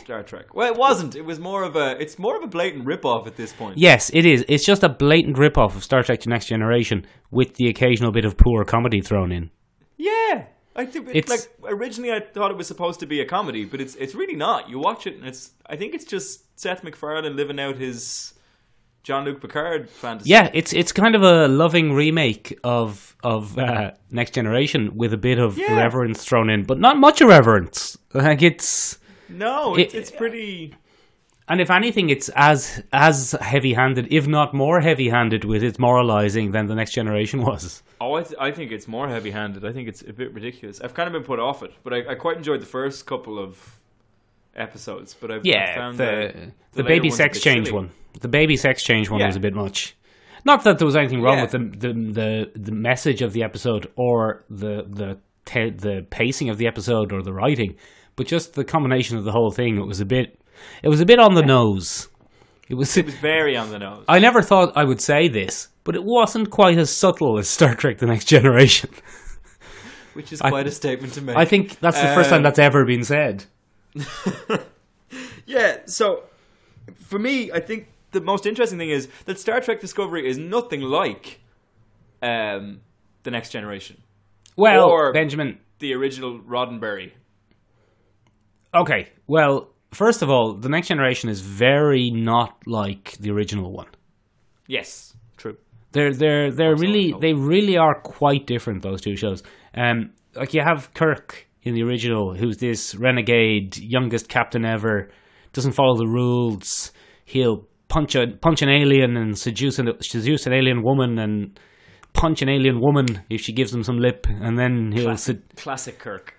[0.00, 0.54] Star Trek.
[0.54, 1.14] Well, it wasn't.
[1.16, 2.00] It was more of a.
[2.00, 3.76] It's more of a blatant rip off at this point.
[3.78, 4.44] yes, it is.
[4.48, 8.24] It's just a blatant rip-off of Star Trek: The Next Generation with the occasional bit
[8.24, 9.50] of poor comedy thrown in.
[9.96, 10.44] Yeah,
[10.76, 13.80] I think It's- like originally I thought it was supposed to be a comedy, but
[13.80, 14.68] it's it's really not.
[14.70, 18.32] You watch it and it's I think it's just Seth MacFarlane living out his
[19.02, 20.30] Jean Luc Picard fantasy.
[20.30, 25.16] Yeah, it's it's kind of a loving remake of of uh, Next Generation with a
[25.18, 25.72] bit of Yeah.
[25.74, 27.98] irreverence thrown in, but not much irreverence.
[28.14, 28.98] Like it's,
[29.28, 30.74] No, It- it's, it's pretty.
[31.48, 36.66] and if anything, it's as as heavy-handed, if not more heavy-handed, with its moralizing than
[36.66, 37.82] the Next Generation was.
[38.00, 39.64] Oh, I, th- I think it's more heavy-handed.
[39.64, 40.80] I think it's a bit ridiculous.
[40.80, 43.38] I've kind of been put off it, but I, I quite enjoyed the first couple
[43.38, 43.80] of
[44.54, 45.14] episodes.
[45.14, 46.32] But I've, I've Yeah, found the
[46.72, 47.74] the, the, baby sex change silly.
[47.76, 49.26] one, the baby sex change one Yeah.
[49.26, 49.96] was a bit much.
[50.44, 51.42] Not that there was anything wrong Yeah.
[51.42, 56.48] with the, the the the message of the episode or the the te- the pacing
[56.50, 57.74] of the episode or the writing,
[58.18, 59.78] but just the combination of the whole thing.
[59.78, 60.38] It was a bit,
[60.82, 62.08] it was a bit on the nose.
[62.68, 62.94] It was.
[62.98, 64.04] It was very on the nose.
[64.08, 67.74] I never thought I would say this, but it wasn't quite as subtle as Star
[67.74, 68.90] Trek: The Next Generation.
[70.12, 71.36] which is quite a statement to make.
[71.36, 73.46] I think that's the first time Um, that's ever been said.
[75.46, 76.24] Yeah, so
[76.94, 80.82] for me, I think the most interesting thing is that Star Trek Discovery is nothing
[80.82, 81.40] like
[82.20, 82.82] um,
[83.22, 84.02] the Next Generation,
[84.56, 87.12] Well, or- Benjamin, the original Roddenberry.
[88.78, 93.88] Okay, well, first of all, the next generation is very not like the original one.
[94.66, 95.56] Yes, true.
[95.92, 97.18] They're they're they're Also, really no.
[97.20, 99.42] they really are quite different those two shows.
[99.74, 105.10] Um, like you have Kirk in the original, who's this renegade youngest captain ever,
[105.52, 106.92] doesn't follow the rules.
[107.24, 111.58] He'll punch a punch an alien and seduce an seduce an alien woman and
[112.12, 115.98] punch an alien woman if she gives him some lip, and then he'll sed- Classic
[115.98, 116.34] Kirk.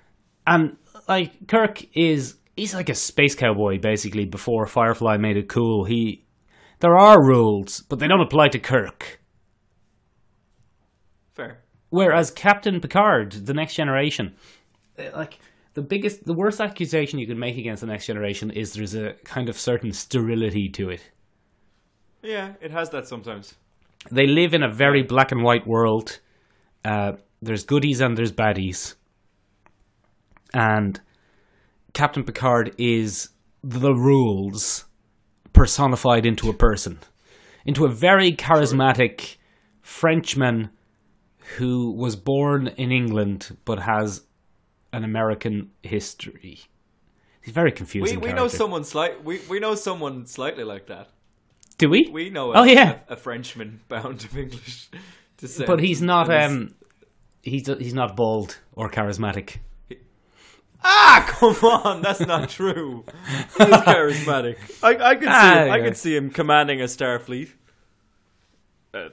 [0.47, 0.77] and
[1.09, 5.83] like Kirk is he's like a space cowboy basically before Firefly made it cool.
[5.83, 6.25] He
[6.79, 9.19] there are rules, but they don't apply to Kirk.
[11.33, 11.63] Fair.
[11.89, 14.35] Whereas Captain Picard, the next generation,
[14.97, 15.39] eh, like
[15.73, 19.13] the biggest the worst accusation you can make against the next generation is there's a
[19.23, 21.11] kind of certain sterility to it.
[22.21, 23.55] Yeah, it has that sometimes.
[24.11, 26.19] They live in a very black and white world.
[26.85, 28.95] Uh, there's goodies and there's baddies.
[30.53, 30.99] And
[31.93, 33.29] Captain Picard is
[33.63, 34.85] the rules
[35.53, 36.99] personified into a person,
[37.65, 39.37] into a very charismatic
[39.81, 40.69] Frenchman
[41.57, 44.21] who was born in England but has
[44.93, 46.59] an American history.
[47.41, 48.19] He's very confusing.
[48.19, 48.57] we know character.
[48.57, 49.23] someone slight.
[49.23, 51.09] We we know someone slightly like that.
[51.77, 52.09] Do we?
[52.11, 52.51] We know.
[52.51, 52.99] A, Oh, yeah.
[53.07, 54.89] a, a Frenchman bound of English
[55.37, 55.67] descent.
[55.67, 56.29] but he's not.
[56.29, 56.75] Um,
[57.41, 59.57] he's he's not bald or charismatic.
[60.83, 63.03] Ah, come on, that's not true.
[63.57, 64.57] He's charismatic.
[64.83, 65.71] I, I could see Ah, him.
[65.71, 65.83] I yeah.
[65.83, 67.49] could see him commanding a Starfleet.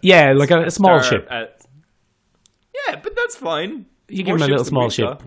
[0.03, 1.29] Yeah, like a, a small Star- ship.
[1.31, 3.87] yeah, but that's fine.
[4.09, 5.23] You More give him a little small ship.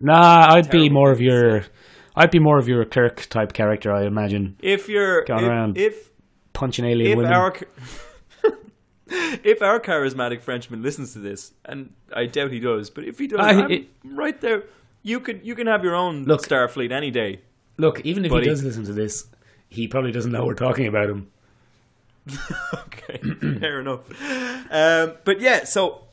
[0.00, 1.64] Nah, I'd be more of your.
[2.16, 5.78] I'd be more of your Kirk type character, I imagine, If you're Going if, around.
[5.78, 6.10] if
[6.52, 7.32] punching alien if women.
[7.32, 7.52] our
[9.08, 13.26] if our charismatic Frenchman listens to this, and I doubt he does, but if he
[13.26, 14.64] does, I- I'm it- right there.
[15.04, 17.42] You could you can have your own Look- Starfleet any day.
[17.76, 18.44] Look, even if Buddy.
[18.44, 19.26] he does listen to this,
[19.68, 21.28] he probably doesn't know we're talking about him.
[22.74, 23.18] okay,
[23.60, 24.00] fair enough.
[24.70, 26.04] Um, but yeah, so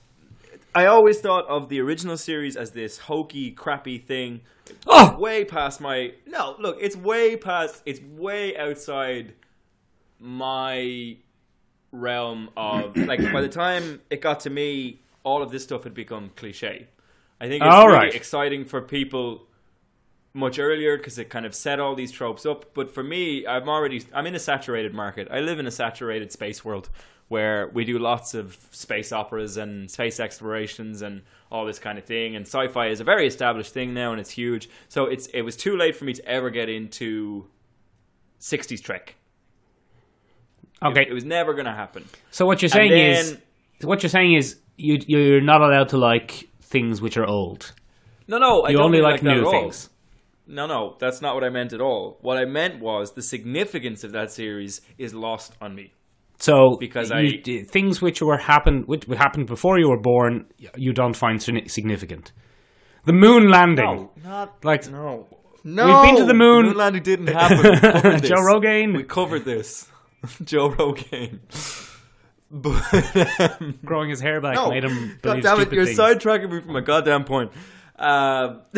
[0.76, 4.42] I always thought of the original series as this hokey, crappy thing.
[4.88, 5.18] Oh!
[5.18, 6.56] way past my no.
[6.60, 7.82] Look, it's way past.
[7.86, 9.34] It's way outside
[10.20, 11.18] my
[11.92, 13.20] realm of like.
[13.32, 16.88] by the time it got to me, all of this stuff had become cliche.
[17.42, 18.14] I think it's All really right.
[18.16, 19.48] exciting for people
[20.34, 22.74] much earlier because it kind of set all these tropes up.
[22.76, 25.28] But for me, I'm already I'm in a saturated market.
[25.32, 26.90] I live in a saturated space world
[27.30, 32.06] where we do lots of space operas and space explorations and all this kind of
[32.06, 32.36] thing.
[32.36, 34.70] And sci-fi is a very established thing now, and it's huge.
[34.88, 37.48] So it's it was too late for me to ever get into
[38.40, 39.16] 60s Trek.
[40.84, 42.06] Okay, It was never going to happen.
[42.32, 43.38] so what you're saying is,
[43.82, 47.74] what you're saying is, you you're not allowed to like things which are old.
[48.28, 49.52] No, no, I You don't only mean like, that at new all.
[49.52, 49.90] things.
[50.48, 52.18] No, no, that's not what I meant at all.
[52.22, 55.94] What I meant was the significance of that series is lost on me.
[56.40, 60.46] So Because you, I- d- things which were happen which happened before you were born,
[60.76, 62.32] you don't find significant.
[63.06, 65.28] The moon landing, not like no.
[65.64, 66.66] No, We've been to the moon.
[66.66, 67.58] Moon landing didn't happen.
[67.72, 68.30] We covered this.
[68.30, 68.94] Joe Rogan.
[68.94, 69.88] We covered this.
[70.44, 71.42] Joe Rogan.
[72.54, 72.82] But
[73.62, 75.98] um, growing his hair back no, made him God believe damn it, you're things.
[75.98, 77.52] sidetracking me from a goddamn point.
[77.98, 78.62] Um,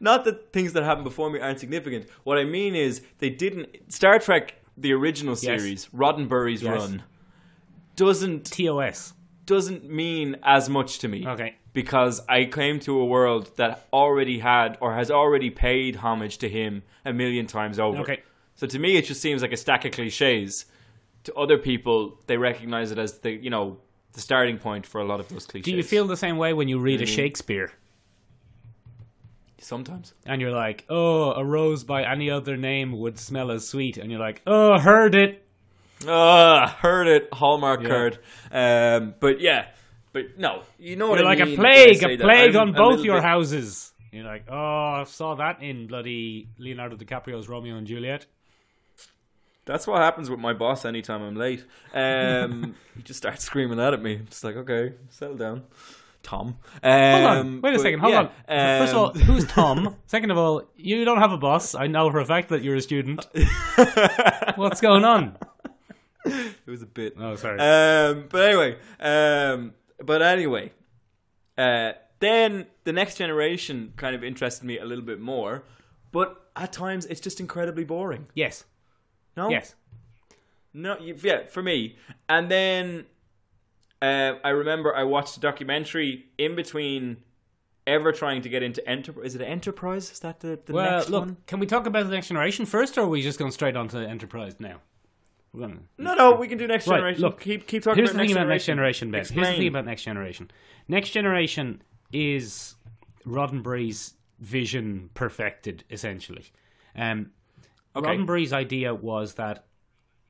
[0.00, 2.08] not that things that happened before me aren't significant.
[2.24, 3.90] What I mean is they didn't.
[3.92, 5.40] Star Trek, the original Yes.
[5.40, 6.80] series, Roddenberry's Yes.
[6.80, 7.02] run,
[7.96, 9.14] doesn't TOS.
[9.44, 11.26] doesn't mean as much to me.
[11.26, 11.56] Okay.
[11.72, 16.48] Because I came to a world that already had or has already paid homage to
[16.48, 17.98] him a million times over.
[18.02, 18.20] Okay.
[18.54, 20.66] So to me, it just seems like a stack of cliches.
[21.24, 23.78] To other people, they recognize it as the you know
[24.12, 25.64] the starting point for a lot of those cliches.
[25.64, 27.14] Do you feel the same way when you read a Mm-hmm.
[27.14, 27.72] Shakespeare
[29.58, 30.14] sometimes?
[30.26, 34.10] and you're like, "Oh, a rose by any other name would smell as sweet," and
[34.10, 35.46] you're like, "Oh, heard it."
[36.08, 37.88] Ah, heard it, Hallmark Yeah.
[37.88, 38.18] card.
[38.50, 39.66] Um, but yeah,
[40.12, 42.56] but no, you know what You're I like mean a when I plague, a plague
[42.56, 43.92] on both your bit- houses.
[44.10, 44.56] You're like, "Oh,
[45.00, 48.26] I saw that in bloody Leonardo DiCaprio's Romeo and Juliet."
[49.64, 51.64] That's what happens with my boss anytime I'm late.
[51.94, 54.16] Um, he just starts screaming out at me.
[54.16, 55.62] I'm just like, okay, settle down,
[56.22, 56.56] Tom.
[56.82, 57.60] Um, Hold on.
[57.60, 58.00] Wait a but second.
[58.00, 58.28] Hold yeah, on.
[58.48, 59.96] First of all, um, who's Tom?
[60.06, 61.74] Second of all, you don't have a boss.
[61.76, 63.24] I know for a fact that you're a student.
[64.56, 65.36] What's going on?
[66.24, 67.14] it was a bit.
[67.18, 67.58] Oh, sorry.
[67.60, 70.72] Um, but anyway, um, but anyway,
[71.56, 75.64] uh, then the next generation kind of interested me a little bit more,
[76.10, 78.26] but at times it's just incredibly boring.
[78.34, 78.64] yes.
[79.36, 79.74] No, Yes.
[80.74, 81.96] no, yeah, for me.
[82.28, 83.06] And then
[84.00, 87.18] uh, I remember I watched a documentary in between
[87.86, 89.26] ever trying to get into Enterprise.
[89.26, 90.10] Is it Enterprise?
[90.12, 91.36] Is that the, the Well, next look, one?
[91.46, 93.88] can we talk about the next generation first, or are we just going straight on
[93.88, 94.76] to Enterprise now?
[95.52, 97.22] We're gonna, No, no, we can do next Right, generation.
[97.22, 99.08] look, keep keep talking Here's about the thing next about next generation.
[99.08, 99.36] generation, Ben.
[99.44, 100.50] Here's the thing about next generation.
[100.88, 102.74] Next generation is
[103.26, 106.46] Roddenberry's vision perfected, essentially.
[106.96, 107.32] Um,
[107.94, 108.08] Okay.
[108.08, 109.66] Roddenberry's idea was that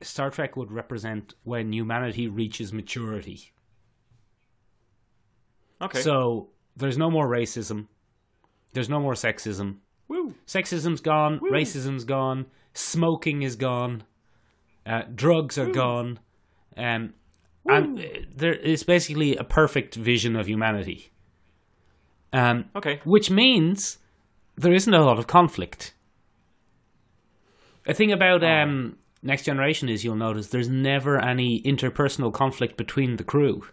[0.01, 3.51] Star Trek would represent when humanity reaches maturity.
[5.81, 6.01] Okay.
[6.01, 7.87] So there's no more racism.
[8.73, 9.77] There's no more sexism.
[10.07, 10.33] Woo.
[10.47, 11.39] Sexism's gone.
[11.39, 12.47] Racism's gone.
[12.73, 14.03] Smoking is gone.
[14.85, 16.19] Uh, drugs are gone.
[16.75, 17.13] Um,
[17.65, 18.03] and uh,
[18.35, 21.11] there is basically a perfect vision of humanity.
[22.33, 22.99] Um, Okay.
[23.03, 23.99] which means
[24.55, 25.93] there isn't a lot of conflict.
[27.85, 33.17] The thing about um, Next Generation is you'll notice there's never any interpersonal conflict between
[33.17, 33.63] the crew.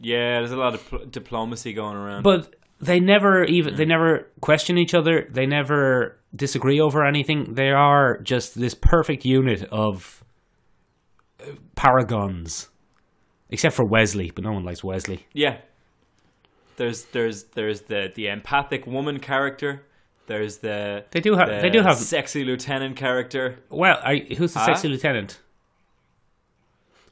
[0.00, 2.22] Yeah, there's a lot of pl- diplomacy going around.
[2.22, 5.28] But they never even they never question each other.
[5.30, 7.54] They never disagree over anything.
[7.54, 10.24] They are just this perfect unit of
[11.40, 12.68] uh, paragons,
[13.50, 14.32] except for Wesley.
[14.34, 15.26] But no one likes Wesley.
[15.32, 15.58] yeah,
[16.76, 19.84] there's there's there's the the empathic woman character.
[20.26, 21.48] There's the They do have.
[21.48, 21.96] the They do have.
[21.96, 24.66] sexy lieutenant character Well, I, who's the Huh?
[24.66, 25.40] sexy lieutenant?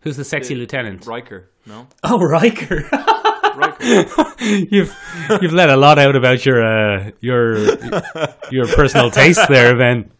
[0.02, 1.06] Who's the sexy The- lieutenant?
[1.06, 1.50] Riker.
[1.66, 2.88] No, Oh, Riker.
[3.56, 4.34] Riker.
[4.44, 4.96] you've
[5.42, 7.58] you've let a lot out about your uh, your
[8.50, 10.10] your personal taste there, Ben.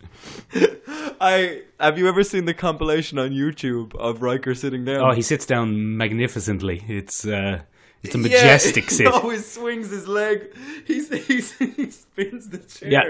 [1.21, 5.01] I have you ever seen the compilation on YouTube of Riker sitting down?
[5.03, 6.83] Oh, he sits down magnificently.
[6.89, 7.61] It's uh,
[8.03, 9.07] It's a majestic yeah, sit.
[9.09, 10.55] He always swings his leg.
[10.87, 13.03] He's, he's, he spins the chair Yeah.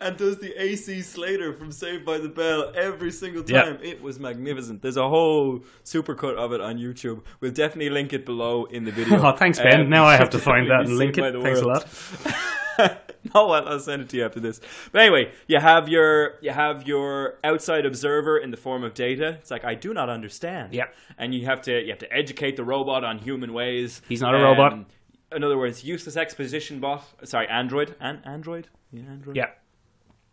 [0.00, 3.62] and does the AC Slater from Saved by the Bell every single Yeah.
[3.64, 3.78] time.
[3.82, 4.80] It was magnificent.
[4.80, 7.22] There's a whole supercut of it on YouTube.
[7.40, 9.18] We'll definitely link it below in the video.
[9.28, 9.82] Oh, thanks, Ben.
[9.82, 11.42] Um, now I have to find that and link it.
[11.42, 12.64] Thanks a lot.
[13.34, 14.60] no, I'll, I'll send it to you after this.
[14.92, 19.38] But anyway, you have your you have your outside observer in the form of Data.
[19.40, 20.72] It's like I do not understand.
[20.74, 20.94] Yep.
[21.18, 24.02] and you have to you have to educate the robot on human ways.
[24.08, 24.86] He's not a robot.
[25.34, 27.04] In other words, useless exposition bot.
[27.24, 27.94] Sorry, android.
[28.00, 28.68] An- android.
[28.92, 29.36] Yeah, android.
[29.36, 29.50] Yeah.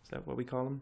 [0.04, 0.80] Is that what we call him?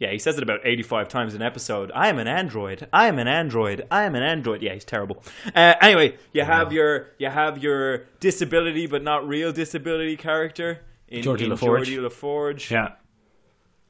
[0.00, 1.92] Yeah, he says it about 85 times an episode.
[1.94, 2.88] I am an android.
[2.90, 3.86] I am an android.
[3.90, 4.62] I am an android.
[4.62, 5.22] Yeah, he's terrible.
[5.54, 11.22] Uh, anyway, you have your you have your disability but not real disability character in
[11.22, 11.84] Geordi in LaForge.
[11.84, 12.70] Geordi LaForge.
[12.70, 12.94] Yeah.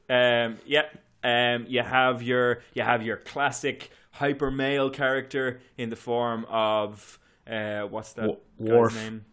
[0.09, 0.83] Um, yeah.
[1.23, 7.19] Um, you have your you have your classic hyper male character in the form of
[7.49, 8.95] uh, what's that Worf.
[8.95, 9.23] name?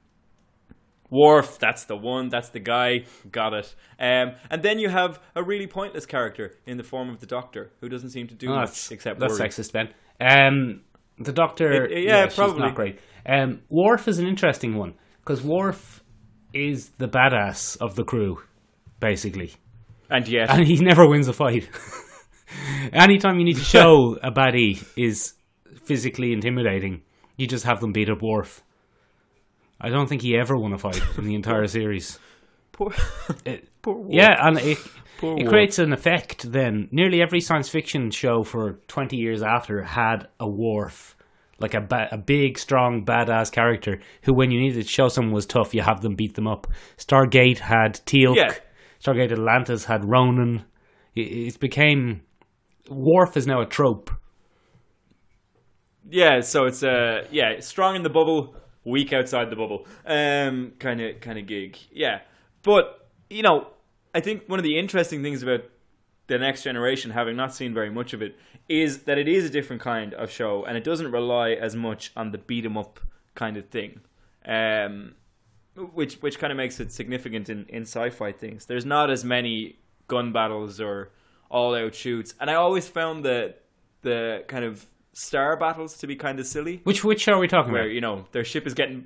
[1.11, 3.75] Worf, that's the one, that's the guy, got it.
[3.99, 7.71] Um, and then you have a really pointless character in the form of the Doctor,
[7.81, 9.49] who doesn't seem to do Oh, much that's except that's worry.
[9.49, 9.89] sexist, Ben.
[10.21, 10.83] Um,
[11.19, 11.85] the Doctor.
[11.85, 12.61] It- it- yeah, she's probably.
[12.61, 12.99] not great.
[13.27, 16.03] Um, Worf is an interesting one because Worf
[16.53, 18.43] is the badass of the crew,
[19.01, 19.53] basically,
[20.11, 21.69] And yet, and he never wins a fight.
[22.93, 25.35] Anytime you need to show a baddie is
[25.85, 27.03] physically intimidating,
[27.37, 28.63] you just have them beat up Worf.
[29.81, 32.19] I don't think he ever won a fight in the entire series.
[32.73, 32.93] poor,
[33.45, 34.79] It- poor yeah, and it,
[35.19, 36.89] Poor it creates an effect then.
[36.93, 41.17] Nearly every science fiction show for 20 years after had a Worf.
[41.61, 45.35] Like a, ba- a big, strong, badass character who, when you needed to show someone
[45.35, 46.69] was tough, you have them beat them up.
[46.99, 48.37] Stargate had Teal'c.
[48.37, 48.55] Yeah.
[49.05, 50.65] Stargate Atlantis had Ronan.
[51.17, 51.21] It,
[51.55, 52.21] it became.
[52.89, 54.09] Worf is now a trope.
[56.09, 59.87] Yeah, so it's uh yeah, strong in the bubble, weak outside the bubble.
[60.07, 61.77] Um kind of kind of gig.
[61.93, 62.21] Yeah.
[62.63, 63.69] But, you know,
[64.15, 65.65] I think one of the interesting things about
[66.27, 68.37] the next generation having not seen very much of it
[68.69, 72.13] is that it is a different kind of show and it doesn't rely as much
[72.17, 73.01] on the beat 'em up
[73.35, 74.01] kind of thing.
[74.45, 75.15] Um
[75.95, 78.67] which which kind of makes it significant in in sci-fi things.
[78.67, 79.77] There's not as many
[80.09, 81.11] gun battles or
[81.51, 82.35] all out shoots.
[82.41, 83.63] And I always found that
[84.03, 84.87] the kind of
[85.19, 87.93] star battles to be kind of silly Which which are we talking where about?
[87.95, 89.05] you know their ship is getting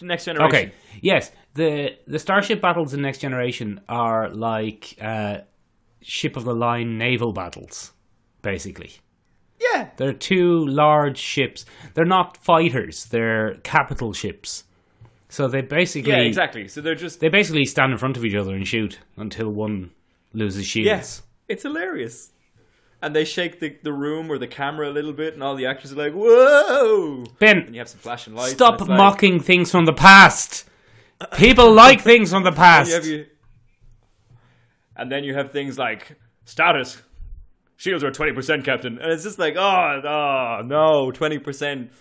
[0.00, 0.48] next generation.
[0.48, 0.72] Okay.
[1.02, 5.38] Yes, the the starship battles in Next Generation are like uh,
[6.02, 7.92] ship of the line naval battles,
[8.42, 8.92] basically.
[9.60, 9.90] Yeah.
[9.96, 11.66] They're two large ships.
[11.94, 13.06] They're not fighters.
[13.06, 14.64] They're capital ships.
[15.28, 16.68] So they basically Yeah, exactly.
[16.68, 19.90] So they're just they basically stand in front of each other and shoot until one
[20.32, 20.86] loses shields.
[20.86, 22.30] yes, it's hilarious.
[23.00, 25.66] And they shake the, the room or the camera a little bit, and all the
[25.66, 28.52] actors are like, "Whoa!" And Ben, you have some flashing lights.
[28.54, 30.68] stop and it's like- mocking things from the past.
[31.36, 32.88] People like things from the And past.
[32.90, 33.26] you have you-
[34.96, 37.00] and then you have things like status.
[37.76, 41.92] Shields are twenty percent, Captain, and it's just like, oh, oh no, twenty percent.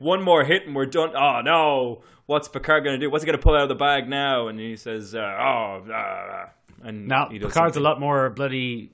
[0.00, 1.10] One more hit and we're done.
[1.16, 3.08] Oh no, what's Picard gonna do?
[3.08, 4.48] What's he gonna pull out of the bag now?
[4.48, 6.46] And he says, uh, oh, uh,
[6.82, 8.90] and Now, Picard's a lot more bloody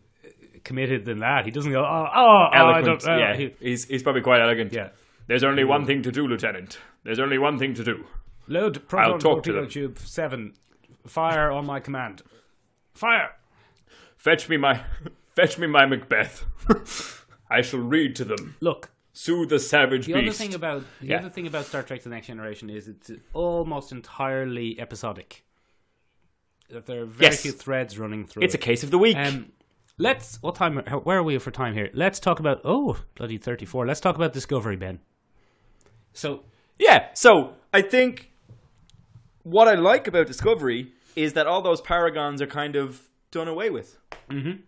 [0.66, 1.44] committed than that.
[1.46, 4.72] He doesn't go, oh, oh, oh uh, yeah, he- he's he's probably quite elegant.
[4.72, 4.90] yeah.
[5.29, 6.79] There's only one thing to do, Lieutenant.
[7.05, 8.05] There's only one thing to do.
[8.48, 9.70] Load proton talk to torpedo them.
[9.70, 10.52] tube seven.
[11.07, 12.22] Fire on my command.
[12.94, 13.31] Fire.
[14.16, 14.83] Fetch me my,
[15.35, 16.44] fetch me my Macbeth.
[17.50, 18.57] I shall read to them.
[18.61, 20.24] Look, Soothe the savage the beast.
[20.24, 21.18] other thing about the Yeah.
[21.18, 25.44] other thing about Star Trek: The Next Generation is it's almost entirely episodic.
[26.70, 27.42] That there are very Yes.
[27.42, 28.42] few threads running through.
[28.44, 29.16] it's a case of the week.
[29.16, 29.52] Um,
[29.98, 30.37] let's.
[30.42, 30.76] What time?
[31.04, 31.88] Where are we for time here?
[31.94, 32.61] Let's talk about.
[32.64, 33.87] Oh, bloody thirty-four.
[33.87, 35.00] Let's talk about Discovery, Ben.
[36.12, 36.44] So
[36.78, 38.30] Yeah, so I think
[39.42, 43.70] what I like about Discovery is that all those paragons are kind of done away
[43.70, 43.98] with.
[44.30, 44.61] Mhm.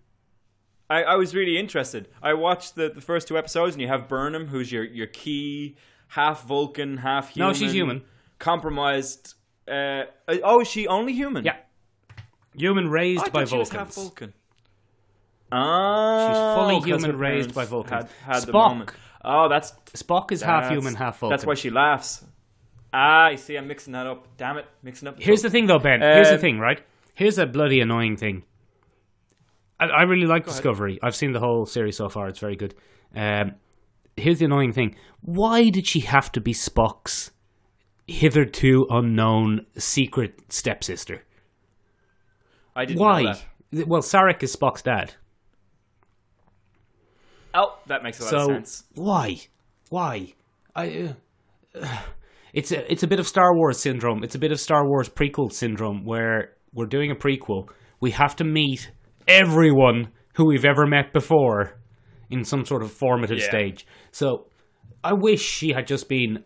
[0.91, 2.09] I, I was really interested.
[2.23, 5.77] I watched the, the first two episodes, and you have Burnham, who's your, your key,
[6.09, 7.51] half Vulcan, half human.
[7.53, 8.03] No, she's human.
[8.38, 9.35] Compromised.
[9.71, 10.05] Uh,
[10.43, 11.45] oh, is she only human?
[11.45, 11.57] yeah,
[12.55, 13.97] human raised I by thought she was Vulcans.
[13.97, 14.33] half Vulcan.
[15.51, 18.11] Ah, She's fully 'cause human, raised by Vulcans.
[18.25, 18.91] Had, had Spock.
[19.25, 21.33] Oh, that's Spock is half human, half Vulcan.
[21.35, 22.25] That's why she laughs.
[22.93, 24.27] Ah, you see, I'm mixing that up.
[24.37, 25.16] Damn it, mixing up.
[25.20, 26.01] Here's the thing, though, Ben.
[26.01, 26.81] Here's the Um, thing, right?
[27.14, 28.45] Here's a bloody annoying thing.
[29.81, 30.99] I, I really like Discovery.
[31.03, 32.29] I've seen the whole series so far.
[32.29, 32.75] It's very good.
[33.14, 33.55] Um,
[34.16, 34.97] here's the annoying thing.
[35.20, 37.31] Why did she have to be Spock's
[38.07, 41.22] hitherto unknown secret stepsister?
[42.75, 43.22] I didn't Why?
[43.22, 43.33] know
[43.72, 43.89] that.
[43.89, 45.14] Well, Sarek is Spock's dad.
[47.55, 48.84] Oh, that makes a lot of So sense.
[48.94, 49.36] why?
[49.90, 50.34] Why?
[50.74, 51.14] I.
[51.74, 51.99] Uh,
[52.53, 54.22] it's a it's a bit of Star Wars syndrome.
[54.24, 57.68] It's a bit of Star Wars prequel syndrome where we're doing a prequel.
[58.01, 58.90] We have to meet
[59.26, 61.74] everyone who we've ever met before
[62.30, 63.49] in some sort of formative Yeah.
[63.49, 63.86] stage.
[64.12, 64.46] So
[65.03, 66.44] I wish she had just been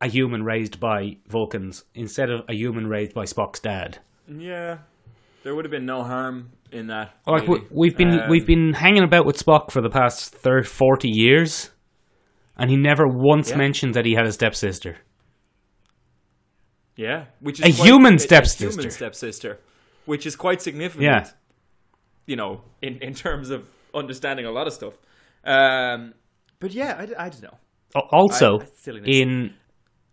[0.00, 3.98] a human raised by Vulcans instead of a human raised by Spock's dad.
[4.28, 4.78] Yeah,
[5.46, 7.14] there would have been no harm in that.
[7.24, 7.64] Like really.
[7.70, 11.70] we've been Um, we've been hanging about with Spock for the past 30, 40 years,
[12.58, 13.58] and he never once Yeah.
[13.58, 14.96] mentioned that he had a stepsister.
[16.96, 18.70] yeah, which A is human a- a stepsister.
[18.70, 19.60] human stepsister,
[20.06, 21.04] which is quite significant.
[21.04, 21.30] Yeah.
[22.26, 24.94] you know, in in terms of understanding a lot of stuff.
[25.44, 26.12] Um,
[26.58, 27.58] but yeah, I, I don't know.
[28.10, 29.54] Also, I- in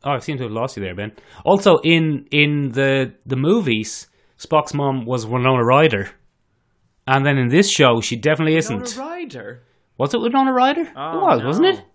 [0.03, 1.11] oh, I seem to have lost you there, Ben.
[1.43, 4.07] Also, in in the the movies,
[4.43, 6.09] Spock's mom was Winona Ryder,
[7.07, 8.95] and then in this show, she definitely isn't.
[8.95, 9.63] Winona Ryder.
[9.97, 10.91] Was it Winona Ryder?
[10.95, 11.85] Oh, it was, wasn't it?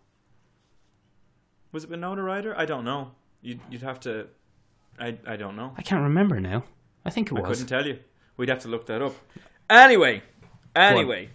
[1.73, 2.57] Was it Winona Ryder?
[2.57, 3.11] I don't know.
[3.43, 4.29] You'd, you'd have to.
[4.99, 5.73] I I don't know.
[5.77, 6.65] I can't remember now.
[7.05, 7.45] I think it was.
[7.45, 7.99] I couldn't tell you.
[8.37, 9.15] We'd have to look that up.
[9.69, 10.23] Anyway,
[10.75, 11.31] anyway,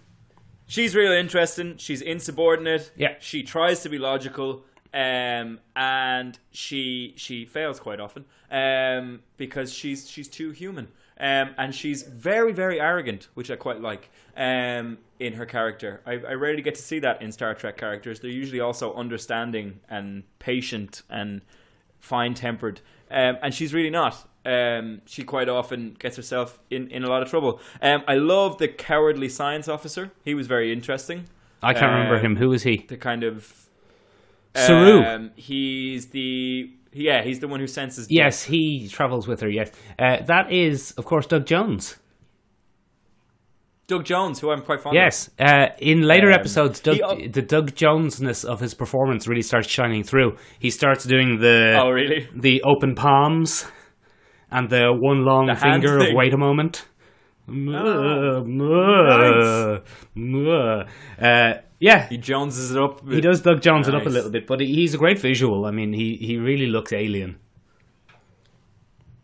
[0.66, 1.78] she's really interesting.
[1.78, 2.92] She's insubordinate.
[2.96, 3.16] Yeah.
[3.20, 10.10] She tries to be logical, um, and she she fails quite often, um, because she's
[10.10, 10.88] she's too human.
[11.20, 16.02] Um, and she's very, very arrogant, which I quite like um, in her character.
[16.06, 18.20] I, I rarely get to see that in Star Trek characters.
[18.20, 21.42] They're usually also understanding and patient and
[22.00, 24.28] fine tempered, um, and she's really not.
[24.46, 27.62] Um, she quite often gets herself in, in a lot of trouble.
[27.82, 30.12] Um, I love the cowardly science officer.
[30.26, 31.26] He was very interesting.
[31.62, 32.36] I can't remember him.
[32.36, 32.86] Who was he?
[32.90, 33.70] The kind of
[34.56, 35.04] Saru.
[35.04, 37.24] Um, he's the yeah.
[37.24, 38.08] He's the one who senses.
[38.08, 38.16] death.
[38.16, 39.50] Yes, he travels with her.
[39.50, 41.98] Yes, uh, that is, of course, Doug Jones.
[43.88, 45.04] Doug Jones, who I'm quite fond of.
[45.04, 49.42] Yes, uh, in later Um, episodes, Doug, he the Doug Jonesness of his performance really
[49.42, 50.38] starts shining through.
[50.60, 51.78] He starts doing the.
[51.82, 52.28] Oh, really?
[52.34, 53.68] the open palms
[54.52, 56.08] and the one long The finger of.
[56.12, 56.86] Oh, wait a moment.
[57.50, 59.82] Mwah, mwah,
[60.16, 60.88] mwah.
[61.22, 61.54] Uh,
[61.84, 63.06] yeah, He Joneses it up.
[63.10, 65.66] he does Doug Jones it up a little bit, but he's a great visual.
[65.66, 67.36] I mean, he, he really looks alien.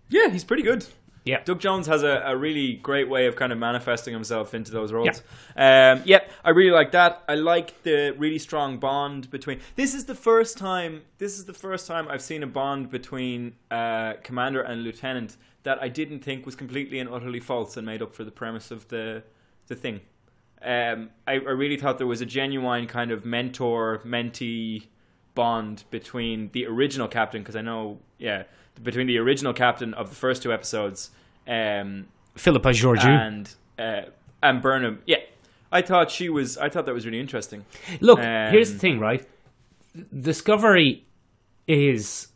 [0.10, 0.86] Yeah, he's pretty good.
[1.24, 1.42] Yeah.
[1.46, 4.92] Doug Jones has a, a really great way of kind of manifesting himself into those
[4.92, 5.22] roles.
[5.56, 7.24] Um, yep, I really like that.
[7.30, 9.62] I like the really strong bond between.
[9.78, 11.04] This is the first time.
[11.18, 15.82] This is the first time I've seen a bond between uh, commander and lieutenant that
[15.82, 18.88] I didn't think was completely and utterly false and made up for the premise of
[18.90, 19.24] the
[19.68, 20.02] the thing.
[20.64, 24.88] Um, I, I really thought there was a genuine kind of mentor mentee
[25.36, 28.44] bond between the original captain because I know, yeah,
[28.84, 31.12] between the original captain of the first two episodes
[31.48, 33.08] um, Philippa Georgiou.
[33.08, 34.10] and uh,
[34.44, 35.02] and Burnham.
[35.06, 35.18] Yeah,
[35.72, 36.58] I thought she was.
[36.58, 37.66] I thought that was really interesting.
[38.02, 39.26] Look, Um, here's the thing, right?
[40.18, 41.06] Discovery
[41.68, 42.28] is,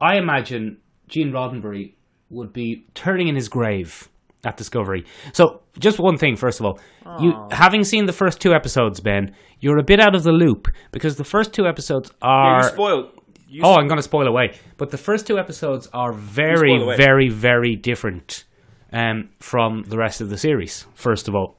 [0.00, 1.94] I imagine, Gene Roddenberry
[2.28, 4.08] would be turning in his grave
[4.44, 5.04] at Discovery.
[5.32, 6.80] So, just one thing, first of all,
[7.20, 10.68] you having seen the first two episodes, Ben, you're a bit out of the loop
[10.92, 12.62] because the first two episodes Yeah, are.
[12.62, 13.10] you spoiled.
[13.48, 14.54] You Oh, I'm going to spoil away.
[14.76, 18.44] But the first two episodes are very, very, very different
[18.92, 20.86] um, from the rest of the series.
[20.94, 21.56] First of all,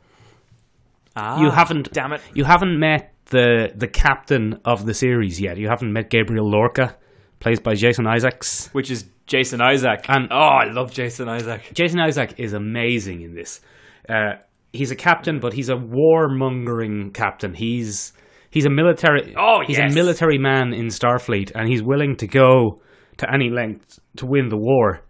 [1.18, 1.90] you haven't.
[1.90, 2.22] Ah, damn it.
[2.34, 5.58] You haven't met the the captain of the series yet.
[5.58, 6.96] You haven't met Gabriel Lorca,
[7.42, 8.70] played by Jason Isaacs.
[8.72, 10.06] which is Jason Isaac.
[10.08, 11.72] And- oh, I love Jason Isaac.
[11.74, 13.60] Jason Isaac is amazing in this.
[14.08, 14.36] Uh,
[14.72, 17.54] he's a captain, but he's a warmongering captain.
[17.54, 18.14] He's
[18.50, 19.34] he's a military.
[19.38, 19.92] Oh, he's yes.
[19.92, 22.82] a military man in Starfleet, and he's willing to go
[23.18, 25.02] to any length to win the war.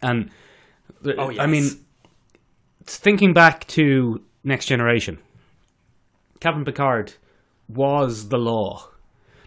[0.00, 0.30] And
[1.18, 1.64] Oh, I mean,
[2.84, 5.18] thinking back to Next Generation,
[6.40, 7.12] Captain Picard
[7.68, 8.88] was the law,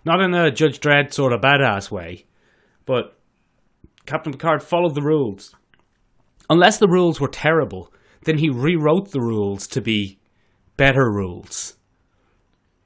[0.06, 2.26] not in a Judge Dredd sort of badass way,
[2.86, 3.18] but
[4.06, 5.56] Captain Picard followed the rules.
[6.50, 7.92] Unless the rules were terrible,
[8.24, 10.20] then he rewrote the rules to be
[10.78, 11.76] better rules.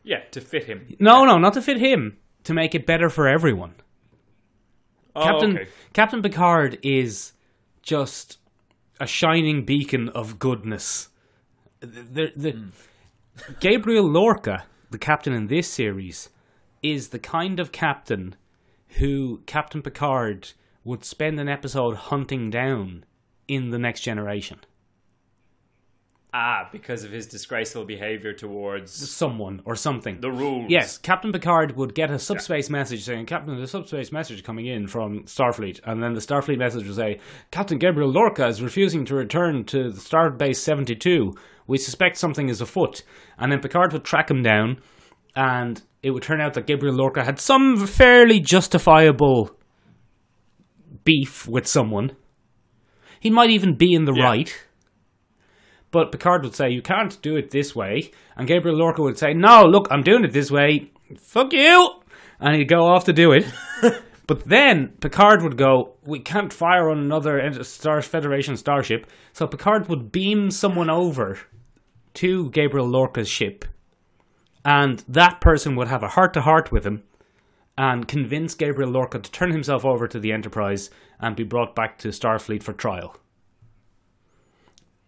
[0.03, 0.95] Yeah, to fit him.
[0.99, 3.75] No, no, not to fit him, to make it better for everyone.
[5.15, 5.69] Oh, Captain okay.
[5.93, 7.33] Captain Picard is
[7.81, 8.37] just
[8.99, 11.09] a shining beacon of goodness.
[11.81, 13.53] The, the, Hmm.
[13.59, 16.29] Gabriel Lorca, the captain in this series,
[16.81, 18.35] is the kind of captain
[18.97, 20.51] who Captain Picard
[20.83, 23.03] would spend an episode hunting down
[23.47, 24.59] in the next generation.
[26.31, 30.21] Ah, because of his disgraceful behavior towards Someone or something.
[30.21, 30.67] the rules.
[30.69, 34.67] Yes, Captain Picard would get a subspace message saying, Captain, there's a subspace message coming
[34.67, 35.79] in from Starfleet.
[35.85, 37.19] And then the Starfleet message would say,
[37.49, 41.33] Captain Gabriel Lorca is refusing to return to the Starbase 72.
[41.65, 43.01] We suspect something is afoot.
[43.39, 44.77] And then Picard would track him down,
[45.35, 49.51] and it would turn out that Gabriel Lorca had some fairly justifiable
[51.03, 52.11] beef with someone.
[53.19, 54.23] He might even be in the Yeah.
[54.23, 54.65] right.
[55.91, 58.11] But Picard would say, You can't do it this way.
[58.37, 60.91] And Gabriel Lorca would say, No, look, I'm doing it this way.
[61.19, 61.89] Fuck you.
[62.39, 63.45] And he'd go off to do it.
[64.27, 69.07] but then Picard would go, We can't fire on another Star Federation starship.
[69.33, 71.39] So Picard would beam someone over
[72.15, 73.65] to Gabriel Lorca's ship.
[74.65, 77.03] And that person would have a heart to heart with him
[77.77, 80.89] and convince Gabriel Lorca to turn himself over to the Enterprise
[81.19, 83.15] and be brought back to Starfleet for trial.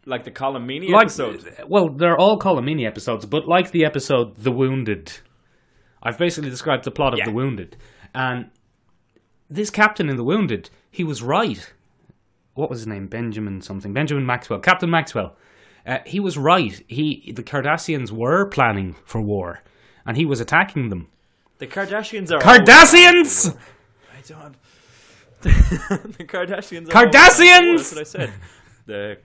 [0.05, 1.45] Like the Meaney Like, episode.
[1.67, 5.11] well, they're all Colm Meaney episodes, but like the episode "The Wounded,"
[6.01, 7.25] I've basically described the plot of Yeah.
[7.25, 7.77] "The Wounded,"
[8.15, 8.49] and
[9.47, 11.71] this captain in "The Wounded," he was right.
[12.55, 13.07] What was his name?
[13.07, 13.93] Benjamin something.
[13.93, 14.59] Benjamin Maxwell.
[14.59, 15.35] Captain Maxwell.
[15.85, 16.83] Uh, he was right.
[16.87, 19.61] He the Cardassians were planning for war,
[20.05, 21.07] and he was attacking them.
[21.57, 22.39] The Kardashians are.
[22.39, 23.55] Cardassians.
[24.11, 24.55] I don't.
[25.41, 26.87] the Kardashians.
[26.93, 27.77] Are Cardassians!
[27.77, 28.33] That's what I said.
[28.85, 29.17] The,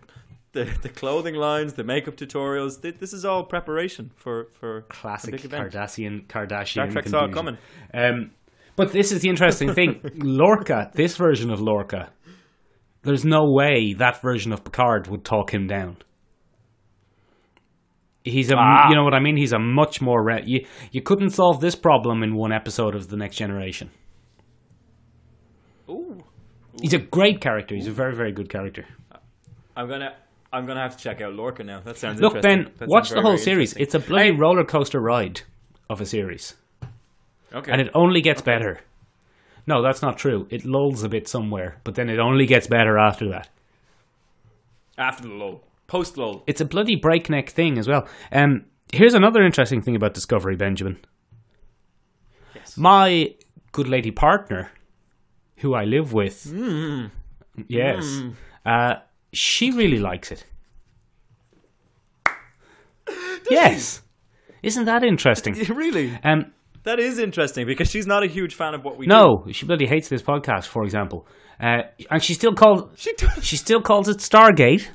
[0.52, 2.80] the the clothing lines, the makeup tutorials.
[2.80, 5.72] th- This is all preparation for for Classic a big event.
[5.72, 6.26] Cardassian.
[6.26, 6.66] Kardashian.
[6.68, 7.58] Star Trek's all coming.
[7.92, 8.30] Um,
[8.76, 10.00] but this is the interesting thing.
[10.16, 12.10] Lorca, this version of Lorca,
[13.02, 15.96] there's no way that version of Picard would talk him down.
[18.30, 18.88] He's a, Ah.
[18.88, 19.36] you know what I mean.
[19.36, 20.22] He's a much more.
[20.22, 23.90] Re- you you couldn't solve this problem in one episode of the Next Generation.
[25.88, 26.18] Ooh,
[26.80, 27.74] He's a great character.
[27.74, 28.84] He's a very very good character.
[29.76, 30.14] I'm gonna.
[30.52, 31.80] I'm gonna have to check out Lorca now.
[31.80, 32.40] That sounds Look.
[32.40, 33.74] Ben, That watch the very, whole very series.
[33.74, 35.42] It's a bloody Hey, roller coaster ride
[35.90, 36.54] of a series.
[37.54, 37.72] okay.
[37.72, 38.80] and it only gets better.
[39.66, 40.46] No, that's not true.
[40.50, 43.48] It lulls a bit somewhere, but then it only gets better after that.
[44.96, 46.42] after the lull, post lull.
[46.46, 48.06] It's a bloody breakneck thing as well.
[48.32, 50.98] Um, here's another interesting thing about Discovery, Benjamin.
[52.54, 52.76] Yes.
[52.76, 53.34] My
[53.72, 54.70] good lady partner,
[55.58, 57.10] who I live with, Mm.
[57.68, 58.22] yes,
[58.64, 58.94] uh,
[59.32, 60.44] she really likes it.
[63.50, 64.02] yes,
[64.62, 65.54] isn't that interesting?
[65.74, 66.18] really?
[66.24, 66.52] Um,
[66.84, 69.10] That is interesting because she's not a huge fan of what we do.
[69.10, 71.26] no, she bloody hates this podcast, for example,
[71.60, 73.12] uh, and she still calls She.
[73.42, 74.88] She still calls it Stargate.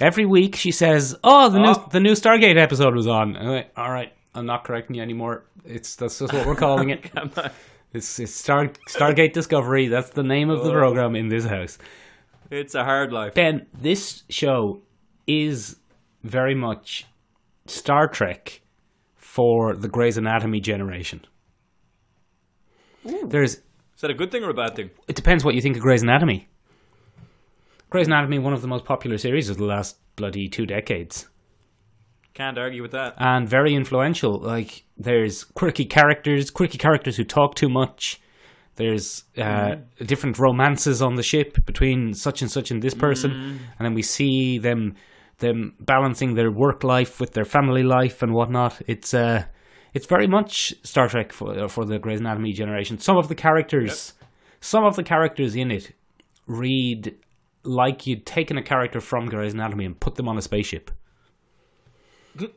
[0.00, 1.88] Every week she says, "Oh, the new Oh.
[1.90, 5.44] the new Stargate episode was on." Like, All right, I'm not correcting you anymore.
[5.64, 7.10] It's that's just what we're calling it.
[7.94, 9.88] It's, it's Star Stargate Discovery.
[9.88, 10.72] That's the name of the Oh.
[10.72, 11.76] program in this house.
[12.50, 13.34] It's a hard life.
[13.34, 14.80] Ben, this show
[15.26, 15.76] is
[16.22, 17.04] very much
[17.66, 18.62] Star Trek
[19.16, 21.20] for the Grey's Anatomy generation.
[23.24, 23.62] There's Is
[24.00, 24.90] that a good thing or a bad thing?
[25.08, 26.48] it depends what you think of Grey's Anatomy.
[27.92, 31.28] Grey's Anatomy, one of the most popular series of the last bloody two decades,
[32.32, 33.12] Can't argue with that.
[33.18, 34.40] and very influential.
[34.40, 38.18] Like, there's quirky characters, quirky characters who talk too much.
[38.76, 39.76] There's uh,
[40.06, 44.00] different romances on the ship between such and such and this person, and then we
[44.02, 44.94] see them
[45.40, 48.80] them balancing their work life with their family life and whatnot.
[48.86, 49.44] It's uh,
[49.92, 52.98] it's very much Star Trek for for the Grey's Anatomy generation.
[52.98, 54.14] Some of the characters,
[54.62, 55.92] some of the characters in it,
[56.46, 57.14] read
[57.64, 60.90] like you'd taken a character from Grey's Anatomy and put them on a spaceship.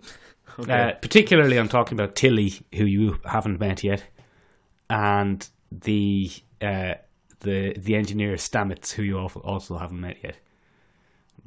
[0.69, 4.05] Uh, particularly, I'm talking about Tilly, who you haven't met yet,
[4.89, 6.31] and the
[6.61, 6.93] uh,
[7.41, 10.37] the the engineer Stamets, who you also haven't met yet.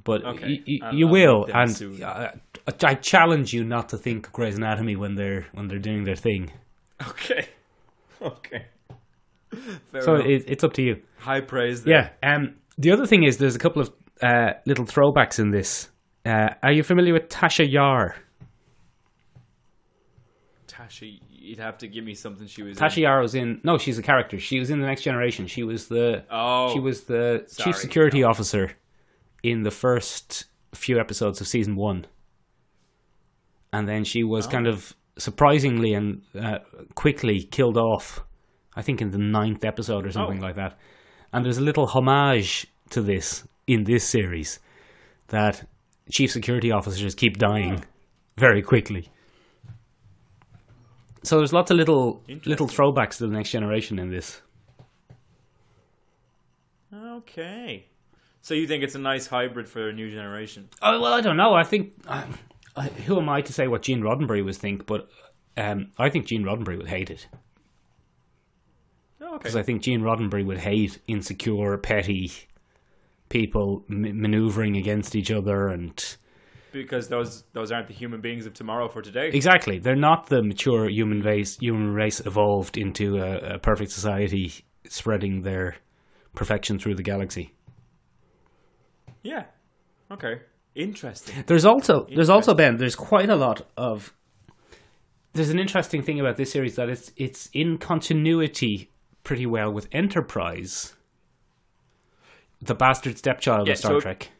[0.04, 0.46] But Okay.
[0.46, 2.02] y- y- I'll- you I'll will, and soon.
[2.02, 2.32] uh,
[2.84, 6.52] I challenge you not to think Grey's Anatomy when they're when they're doing their thing.
[7.08, 7.48] Okay.
[8.20, 8.66] Okay.
[9.90, 11.00] Fair So it, it's up to you.
[11.18, 12.12] High praise there.
[12.22, 12.34] Yeah.
[12.34, 12.56] Um.
[12.78, 13.90] The other thing is, there's a couple of
[14.22, 15.90] uh, little throwbacks in this.
[16.24, 18.14] Uh, are you familiar with Tasha Yar?
[20.66, 23.02] Tasha, you'd have to give me something she was Tasha in.
[23.04, 23.60] Yar was in.
[23.64, 24.38] No, she's a character.
[24.38, 25.46] She was in the Next Generation.
[25.46, 26.24] She was the.
[26.30, 26.72] Oh.
[26.72, 28.72] She was the Sorry, chief security officer
[29.42, 32.06] in the first few episodes of season one,
[33.72, 36.58] and then she was kind of surprisingly and uh,
[36.94, 38.22] quickly killed off.
[38.76, 40.46] I think in the ninth episode or something Oh.
[40.46, 40.78] like that.
[41.32, 44.58] And there's a little homage to this in this series
[45.28, 45.66] that
[46.10, 47.84] chief security officers keep dying
[48.38, 49.10] very quickly.
[51.22, 54.40] So there's lots of little little throwbacks to the next generation in this.
[56.94, 57.86] Okay.
[58.40, 60.68] So you think it's a nice hybrid for a new generation?
[60.80, 61.52] Oh, well, I don't know.
[61.52, 62.24] I think I,
[63.06, 64.86] who am I to say what Gene Roddenberry would think?
[64.86, 65.08] But
[65.56, 67.26] um, I think Gene Roddenberry would hate it
[69.30, 69.42] Oh, okay.
[69.42, 72.32] because I think Gene Roddenberry would hate insecure, petty
[73.28, 76.16] people m- maneuvering against each other, and
[76.72, 79.28] Because those those aren't the human beings of tomorrow for today.
[79.32, 81.58] exactly, they're not the mature human race.
[81.58, 84.52] Human race evolved into a, a perfect society,
[84.88, 85.76] spreading their
[86.34, 87.52] perfection through the galaxy.
[89.22, 89.44] Yeah.
[90.10, 90.40] Okay.
[90.74, 91.44] Interesting.
[91.46, 92.76] There's also there's also Ben.
[92.76, 94.14] There's quite a lot of.
[95.34, 98.90] There's an interesting thing about this series that it's it's in continuity
[99.28, 100.94] pretty well with Enterprise,
[102.62, 104.30] the bastard stepchild Yeah, of Star so- Trek.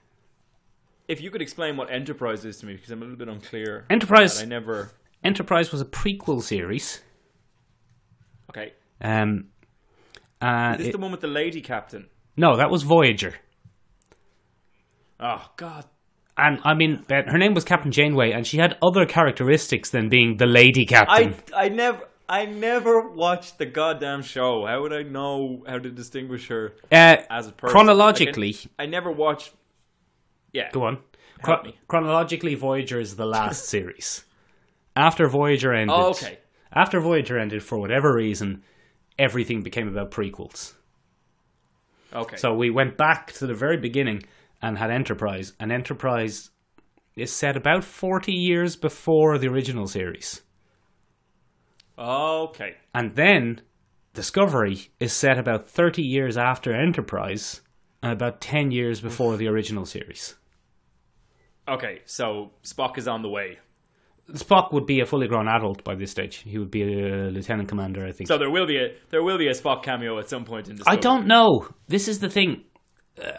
[1.08, 3.84] If you could explain what Enterprise is to me, because I'm a little bit unclear.
[3.90, 4.90] Enterprise- I never.
[5.22, 7.02] Enterprise was a prequel series.
[8.50, 8.72] Okay.
[9.02, 9.48] Um,
[10.40, 12.08] uh, Is this it- the one with the lady captain?
[12.36, 13.34] no, that was Voyager.
[15.20, 15.84] Oh God.
[16.38, 20.36] And I mean, her name was Captain Janeway, and she had other characteristics than being
[20.38, 21.34] the lady captain.
[21.52, 24.66] I I never I never watched the goddamn show.
[24.66, 27.74] How would I know how to distinguish her uh, as a person?
[27.74, 29.52] chronologically, Like, I, I never watched.
[30.52, 30.70] Yeah.
[30.72, 30.98] go on.
[31.64, 31.78] Me.
[31.86, 34.24] chronologically, Voyager is the last series.
[34.96, 36.38] After Voyager ended, Oh, okay.
[36.72, 38.62] After Voyager ended, for whatever reason,
[39.18, 40.74] everything became about prequels.
[42.12, 42.36] Okay.
[42.36, 44.24] So we went back to the very beginning
[44.60, 46.50] and had Enterprise, and Enterprise
[47.16, 50.42] is set about forty years before the original series.
[51.98, 52.76] Okay.
[52.94, 53.62] And then
[54.14, 57.60] Discovery is set about 30 years after Enterprise
[58.02, 60.36] and about 10 years before the original series.
[61.68, 62.00] Okay.
[62.04, 63.58] So Spock is on the way.
[64.32, 66.36] Spock would be a fully grown adult by this stage.
[66.38, 68.28] He would be a lieutenant commander, I think.
[68.28, 70.76] So there will be a there will be a Spock cameo at some point in
[70.76, 70.84] this.
[70.86, 71.68] I don't know.
[71.86, 72.64] This is the thing.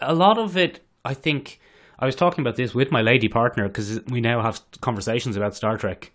[0.02, 1.60] A lot of it, I think.
[1.98, 5.54] I was talking about this with my lady partner because we now have conversations about
[5.54, 6.12] Star Trek.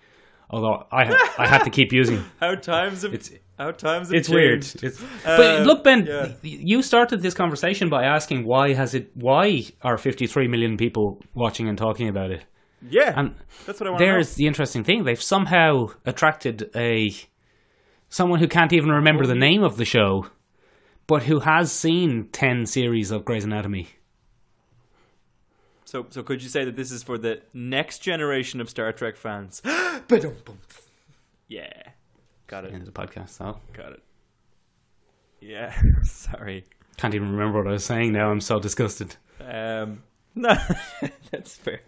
[0.49, 1.03] Although I
[1.37, 2.23] I had to keep using.
[2.39, 4.65] How times have It's- how times have It's weird.
[4.83, 6.33] It's, Uh, but look, Ben, yeah.
[6.41, 9.11] you started this conversation by asking why has it?
[9.15, 12.43] Why are 53 million people watching and talking about it?
[12.89, 13.13] Yeah.
[13.15, 13.33] And
[13.65, 17.13] that's what I want there's the interesting thing: they've somehow attracted a
[18.09, 20.27] someone who can't even remember the name of the show,
[21.07, 23.87] but who has seen 10 series of Grey's Anatomy.
[25.95, 29.15] So, so could you say that this is for the next generation of Star Trek
[29.15, 29.61] fans?
[31.47, 31.71] Yeah,
[32.47, 33.29] got it, in the podcast.
[33.29, 34.03] So got it.
[35.39, 35.73] Yeah,
[36.03, 36.65] sorry.
[36.97, 38.29] can't even remember what I was saying now.
[38.29, 39.15] I'm so disgusted.
[39.39, 40.03] Um,
[40.35, 40.53] no,
[41.31, 41.79] that's fair.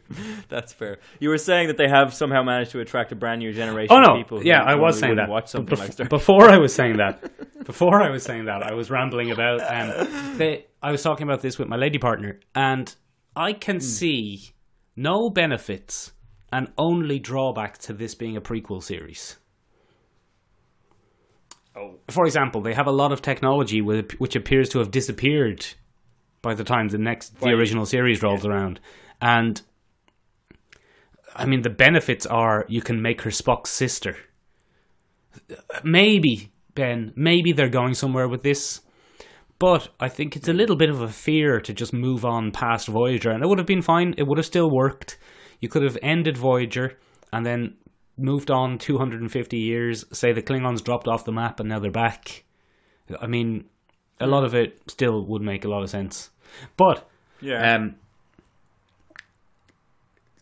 [0.47, 0.99] That's fair.
[1.20, 3.99] You were saying that they have somehow managed to attract a brand new generation Oh
[3.99, 4.16] of no!
[4.16, 4.45] people.
[4.45, 5.28] Yeah, I was saying that.
[5.28, 6.08] Watch something bef- like Star.
[6.08, 9.60] before I was saying that, before I was saying that, I was rambling about.
[9.62, 12.95] Um, they, I was talking about this with my lady partner, and
[13.38, 13.82] I can hmm.
[13.82, 14.52] see
[14.96, 16.12] no benefits
[16.52, 19.38] and only drawbacks to this being a prequel series.
[21.76, 25.66] oh, For example, they have a lot of technology with, which appears to have disappeared
[26.42, 28.80] by the time the next the original series rolls around,
[29.22, 29.62] and
[31.36, 34.16] I mean the benefits are you can make her Spock's sister.
[35.84, 38.82] Maybe Ben, maybe they're going somewhere with this,
[39.60, 42.88] but I think it's a little bit of a fear to just move on past
[42.88, 44.14] Voyager, and it would have been fine.
[44.18, 45.18] It would have still worked.
[45.60, 46.97] You could have ended Voyager
[47.34, 47.76] and then
[48.18, 50.05] moved on 250 years.
[50.12, 52.43] Say the Klingons dropped off the map and now they're back.
[53.20, 53.66] I mean,
[54.20, 56.30] a lot of it still would make a lot of sense.
[56.76, 57.10] But
[57.41, 57.76] yeah.
[57.76, 57.95] um,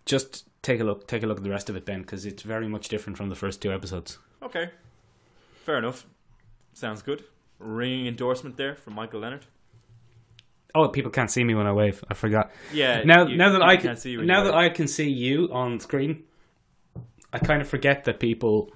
[0.05, 1.07] just take a look.
[1.07, 3.29] Take a look at the rest of it, Ben, because it's very much different from
[3.29, 4.17] the first two episodes.
[4.41, 4.71] okay,
[5.63, 6.05] fair enough.
[6.73, 7.23] Sounds good.
[7.65, 9.45] Ringing endorsement there from Michael Leonard.
[10.73, 12.03] Oh, people can't see me when I wave.
[12.09, 12.51] I forgot.
[12.73, 13.03] Yeah.
[13.03, 15.79] Now, you- now that I can't see you now that I can see you on
[15.79, 16.23] screen,
[17.33, 18.71] I kind of forget that people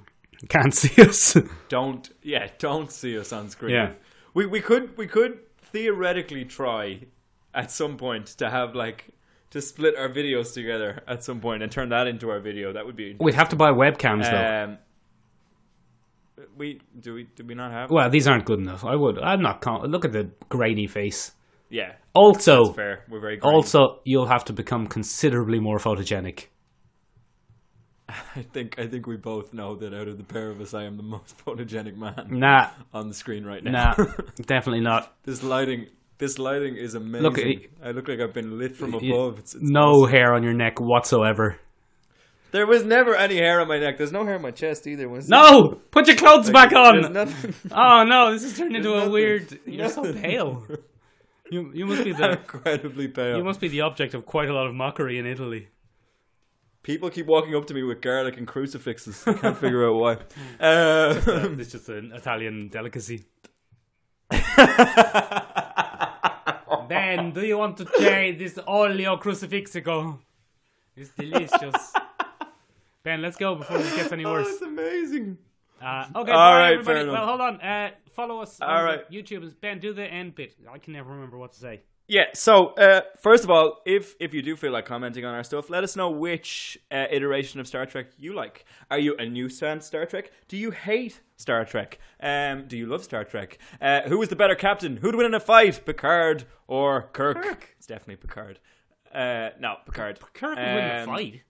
[0.48, 1.36] can't see us.
[1.68, 3.92] don't yeah don't see us on screen Yeah.
[4.34, 7.02] we we could we could theoretically try
[7.54, 9.10] at some point to have like
[9.52, 12.86] to split our videos together at some point and turn that into our video that
[12.86, 14.64] would be We'd have to buy webcams though.
[14.74, 14.78] Um,
[16.58, 18.84] we do we do we not have Well, these aren't good enough.
[18.86, 19.20] I would.
[19.20, 19.62] I'm not.
[19.62, 21.32] Con- look at the grainy face.
[21.70, 23.54] yeah Also, that's fair we're very green.
[23.54, 26.48] also, you'll have to become considerably more photogenic.
[28.10, 30.84] I think I think we both know that out of the pair of us I
[30.86, 34.06] am the most photogenic man Nah, on the screen right now nah,
[34.48, 35.14] definitely not.
[35.24, 35.88] this lighting
[36.18, 37.40] this lighting is amazing Look,
[37.84, 40.12] I look like I've been lit from above it's, it's No awesome.
[40.12, 41.60] hair on your neck whatsoever.
[42.52, 43.98] There was never any hair on my neck.
[43.98, 45.08] There's no hair on my chest either.
[45.08, 47.14] Was No, put your clothes back on.
[47.14, 47.54] nothing.
[47.72, 49.12] Oh no, this has turned into a nothing.
[49.12, 49.60] weird.
[49.66, 50.66] You're so pale.
[51.52, 53.38] You you must be the incredibly pale.
[53.38, 55.68] you must be the object of quite a lot of mockery in Italy.
[56.82, 59.24] People keep walking up to me with garlic and crucifixes.
[59.28, 60.18] I can't figure out why.
[60.60, 61.20] Uh,
[61.60, 63.26] it's just an Italian delicacy.
[66.88, 70.20] Ben, do you want to try this olio crucifixico?
[70.96, 71.94] It's delicious.
[73.04, 74.48] Ben, let's go before this gets any oh, worse.
[74.48, 75.38] it's amazing.
[75.82, 77.10] Uh, okay, All bye, right, everybody.
[77.10, 77.62] Well, hold on.
[77.62, 79.12] Uh, follow us All on right.
[79.12, 79.54] YouTube.
[79.62, 80.56] Ben, do the end bit.
[80.70, 81.82] I can never remember what to say.
[82.10, 82.26] Yeah.
[82.34, 85.70] So, uh, first of all, if if you do feel like commenting on our stuff,
[85.70, 88.66] let us know which uh, iteration of Star Trek you like.
[88.92, 90.32] Are you a new fan Star Trek?
[90.48, 92.00] Do you hate Star Trek?
[92.20, 93.60] Um, do you love Star Trek?
[93.80, 94.98] Uh, who is the better captain?
[94.98, 97.42] Who'd win in a fight, Picard or Kirk?
[97.44, 97.76] Kirk.
[97.78, 98.60] It's definitely Picard.
[99.14, 100.20] Uh, no, Picard.
[100.34, 101.42] Kirk would win the Um, fight.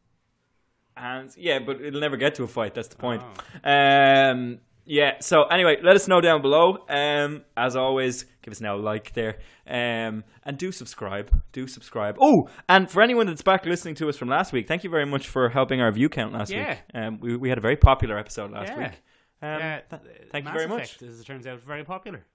[1.01, 2.73] And yeah, but it'll never get to a fight.
[2.73, 3.23] That's the point.
[3.63, 3.71] Oh.
[3.71, 5.19] Um, yeah.
[5.21, 6.79] So anyway, let us know down below.
[6.89, 9.37] Um, as always, give us now a like there.
[9.67, 11.31] Um, and do subscribe.
[11.53, 12.17] Do subscribe.
[12.19, 15.05] Oh, and for anyone that's back listening to us from last week, thank you very
[15.05, 16.69] much for helping our view count last Yeah.
[16.69, 16.77] week.
[16.93, 18.77] Um, we we had a very popular episode last Yeah.
[18.77, 19.01] week.
[19.41, 21.01] Um, Yeah, th- thank you Mass very much.
[21.01, 22.25] As it turns out, very popular.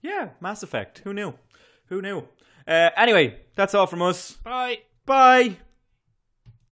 [0.00, 1.00] Yeah, Mass Effect.
[1.04, 1.34] Who knew?
[1.86, 2.22] Who knew?
[2.66, 4.32] Uh, anyway, that's all from us.
[4.44, 4.78] Bye.
[5.04, 5.56] Bye.